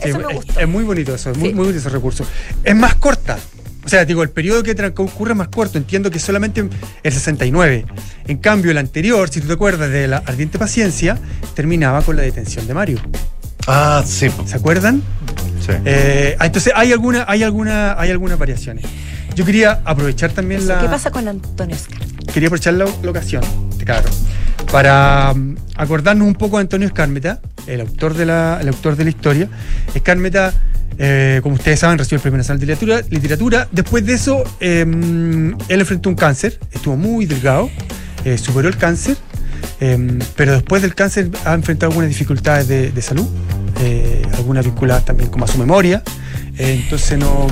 [0.00, 0.60] Eso me es- gustó.
[0.60, 2.26] Es, muy bonito eso, es muy, muy bonito ese recurso.
[2.64, 3.38] Es más corta.
[3.86, 5.78] O sea, digo, el periodo que transcurre es más corto.
[5.78, 6.68] Entiendo que solamente
[7.02, 7.86] el 69.
[8.26, 11.16] En cambio, el anterior, si tú te acuerdas de la ardiente paciencia,
[11.54, 12.98] terminaba con la detención de Mario.
[13.68, 14.28] Ah, sí.
[14.44, 15.02] ¿Se acuerdan?
[15.64, 15.72] Sí.
[15.84, 18.84] Eh, ah, entonces hay alguna, hay alguna, hay algunas variaciones.
[19.36, 20.80] Yo quería aprovechar también la.
[20.80, 22.00] ¿Qué pasa con Antonio Oscar?
[22.32, 23.42] quería aprovechar la, la ocasión,
[23.84, 24.10] claro,
[24.70, 29.04] para mm, acordarnos un poco de Antonio Escármeta, el autor de la, el autor de
[29.04, 29.48] la historia.
[29.94, 30.52] Escármeta,
[30.98, 33.06] eh, como ustedes saben, recibió el Premio Nacional de Literatura.
[33.10, 33.68] literatura.
[33.72, 37.70] Después de eso, eh, él enfrentó un cáncer, estuvo muy delgado,
[38.26, 39.16] eh, superó el cáncer,
[39.80, 43.24] eh, pero después del cáncer ha enfrentado algunas dificultades de, salud,
[43.80, 46.02] eh, algunas vinculadas también como a su memoria.
[46.58, 47.46] Entonces no,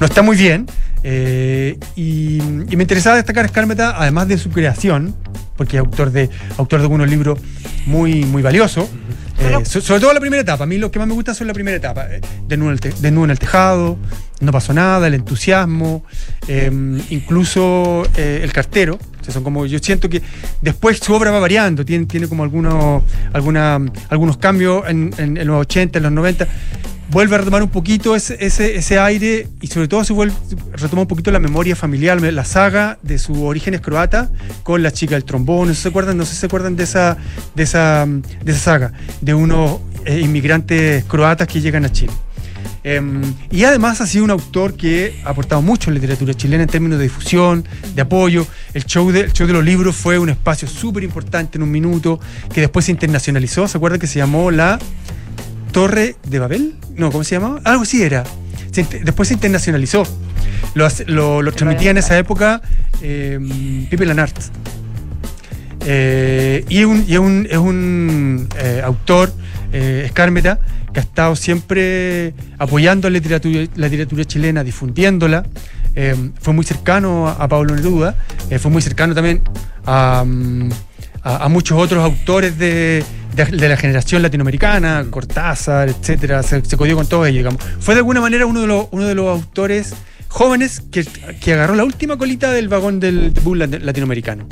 [0.00, 0.66] no está muy bien.
[1.04, 5.14] Y, y me interesaba destacar Escármeta, además de su creación,
[5.58, 7.38] porque es autor de, autor de algunos libros
[7.84, 8.88] muy, muy valiosos.
[9.40, 10.64] Eh, so- sobre todo la primera etapa.
[10.64, 12.06] A mí lo que más me gusta son la primera etapa.
[12.10, 13.96] Eh, Desnudo en el, te- Desnudo en el tejado,
[14.40, 16.02] No pasó nada, el entusiasmo,
[16.48, 16.70] eh,
[17.10, 18.98] incluso eh, el cartero.
[19.20, 20.22] O sea, son como, yo siento que
[20.62, 23.02] después su obra va variando, tiene, tiene como algunos,
[23.34, 23.78] alguna,
[24.08, 26.46] algunos cambios en, en- en los 80, en los 90
[27.10, 30.34] vuelve a retomar un poquito ese, ese, ese aire y sobre todo se vuelve,
[30.72, 34.30] retoma un poquito la memoria familiar, la saga de sus orígenes croata
[34.62, 35.68] con la chica del trombón.
[35.68, 37.16] No sé si se acuerdan, no se acuerdan de esa,
[37.54, 42.12] de esa, de esa saga, de unos eh, inmigrantes croatas que llegan a Chile.
[42.82, 46.62] Em, y además ha sido un autor que ha aportado mucho en la literatura chilena
[46.62, 48.46] en términos de difusión, de apoyo.
[48.72, 52.20] El show de, show de los libros fue un espacio súper importante en un minuto,
[52.52, 53.68] que después se internacionalizó.
[53.68, 54.78] ¿Se acuerdan que se llamó la
[55.72, 56.74] Torre de Babel?
[56.96, 57.60] No, ¿cómo se llamaba?
[57.64, 58.24] Algo así era.
[58.72, 60.02] Se después se internacionalizó.
[60.74, 62.60] Lo, hace- lo, lo transmitía en esa época
[63.02, 63.38] eh,
[63.90, 64.36] Pipe Lanart.
[65.86, 69.32] Eh, y es un, y es un, es un, eh, autor,
[69.72, 70.58] eh, Escármeta,
[70.92, 75.44] que ha estado siempre apoyando la literatura, la literatura chilena, difundiéndola.
[75.94, 78.14] Eh, fue muy cercano a, a Pablo Neruda,
[78.60, 79.42] fue muy cercano también
[79.86, 80.68] a, mm,
[81.22, 83.04] a- a muchos otros autores de,
[83.34, 87.62] de- de la generación latinoamericana, Cortázar, etcétera, se, se codió con todos ellos, digamos.
[87.80, 89.94] Fue de alguna manera uno de los, uno de los autores
[90.28, 91.04] jóvenes que,
[91.40, 94.46] que agarró la última colita del vagón del lat- latinoamericano.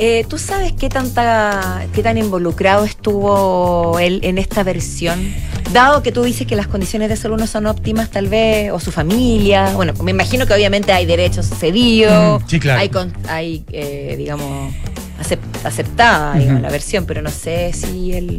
[0.00, 5.32] Eh, ¿Tú sabes qué tanta, qué tan involucrado estuvo él en esta versión?
[5.72, 8.80] Dado que tú dices que las condiciones de salud no son óptimas, tal vez, o
[8.80, 9.70] su familia.
[9.74, 12.42] Bueno, me imagino que obviamente hay derechos cedidos.
[12.42, 12.80] Mm, sí, claro.
[12.80, 14.74] Hay, con- hay eh, digamos,
[15.22, 16.62] acep- aceptada digamos, Ujú.
[16.62, 18.38] la versión, pero no sé si él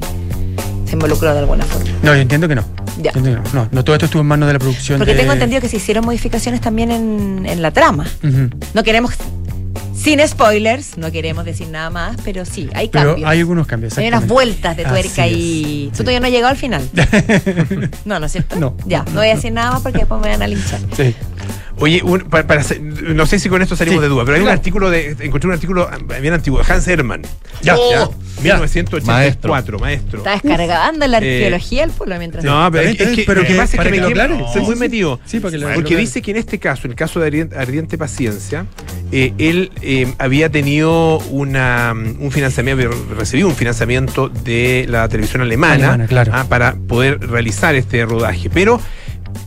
[0.86, 1.90] se involucró de alguna forma.
[2.04, 2.64] No, yo entiendo que no.
[3.02, 3.12] Ya.
[3.16, 3.64] Entiendo que no.
[3.64, 3.70] no.
[3.72, 4.98] no, todo esto estuvo en manos de la producción.
[5.00, 8.06] Porque de- tengo entendido que se hicieron modificaciones también en, en la trama.
[8.74, 9.14] No queremos,
[9.96, 13.30] sin spoilers, no queremos decir nada más, pero sí, hay Pero cambios.
[13.30, 13.98] hay algunos cambios.
[13.98, 15.86] Hay unas vueltas de tuerca Así y.
[15.88, 16.04] es, ¿Tú sí.
[16.04, 16.88] todavía no has llegado al final?
[18.06, 18.56] no, ¿no es cierto?
[18.58, 18.76] No.
[18.86, 20.80] Ya, no voy a decir nada más porque después me van a linchar.
[20.96, 21.16] Sí.
[21.78, 22.64] Oye, un- para, para
[23.02, 25.16] no sé si con esto salimos Sí, de duda, pero hay un artículo de.
[25.20, 25.90] Encontré un artículo
[26.22, 27.22] bien antiguo, de Hans Hermann.
[27.62, 27.76] Ya.
[27.76, 28.04] ¿ya?
[28.04, 30.20] Oh, 1984, maestro.
[30.20, 32.44] Está descargando la Eh, arqueología del pueblo mientras.
[32.44, 34.80] No, pero, es, que, pero lo que pasa es que que me Sí, muy sí,
[34.80, 35.20] metido.
[35.26, 37.28] sí, para que lo- porque lo dice que en este caso, en el caso de
[37.28, 38.66] Ardiente, Ardiente Paciencia,
[39.12, 45.42] eh, él eh, había tenido una, un financiamiento, había recibido un financiamiento de la televisión
[45.42, 46.32] alemana, Alemana, claro.
[46.36, 48.50] ah, para poder realizar este rodaje.
[48.50, 48.80] Pero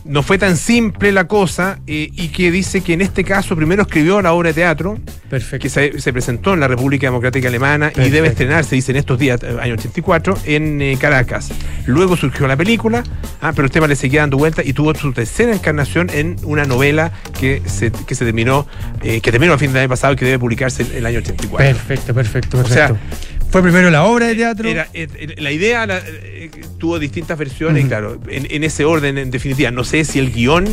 [0.05, 3.83] no fue tan simple la cosa eh, y que dice que en este caso primero
[3.83, 4.97] escribió la obra de teatro
[5.29, 5.61] Perfecto.
[5.61, 9.19] que se, se presentó en la República Democrática Alemana y debe estrenarse, dice, en estos
[9.19, 11.49] días, eh, año 84, en eh, Caracas.
[11.85, 13.03] Luego surgió la película,
[13.41, 16.65] ah, pero el tema le seguía dando vuelta y tuvo su tercera encarnación en una
[16.65, 18.67] novela que se, que se terminó,
[19.03, 21.19] eh, que terminó a fin del año pasado y que debe publicarse el, el año
[21.19, 21.57] 84.
[21.57, 23.38] Perfecto, perfecto, O sea, perfecto.
[23.49, 24.69] Fue primero la obra de teatro.
[24.69, 29.17] Era, eh, eh, la idea la, eh, tuvo distintas versiones, claro, en, en ese orden,
[29.17, 29.71] en definitiva.
[29.71, 30.65] No sé si el guion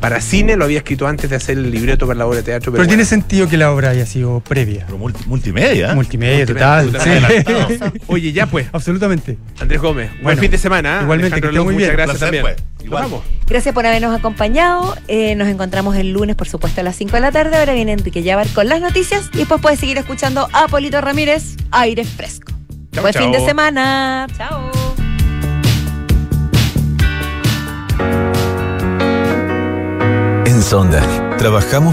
[0.00, 2.72] para cine lo había escrito antes de hacer el libreto para la obra de teatro.
[2.72, 3.08] pero Pero, tiene bueno.
[3.22, 4.84] sentido que la obra haya sido previa.
[4.86, 5.92] Pero multi- multimedia.
[5.92, 5.94] ¿eh?
[5.94, 7.70] Multimedia, Multimedia, total.
[7.92, 8.00] sí.
[8.08, 9.38] Oye, ya pues, Absolutamente.
[9.60, 11.00] Andrés Gómez, buen Bueno, fin de semana.
[11.00, 11.02] ¿ah?
[11.02, 11.90] igualmente, Alejandro que esté muy bien.
[11.90, 12.42] Muchas gracias Placer, también.
[12.42, 12.76] pues.
[12.78, 13.02] Nos Igual.
[13.04, 13.22] vamos.
[13.48, 14.96] Gracias por habernos acompañado.
[15.08, 17.56] Eh, nos encontramos el lunes, por supuesto, a las 5 de la tarde.
[17.56, 21.56] Ahora viene Enrique Llávar con las noticias y después puedes seguir escuchando a Polito Ramírez,
[21.70, 22.52] Aire Fresco.
[22.92, 24.26] Chao, Buen fin de semana.
[24.36, 24.87] Chao.
[30.62, 31.00] Sonda,
[31.36, 31.78] trabajamos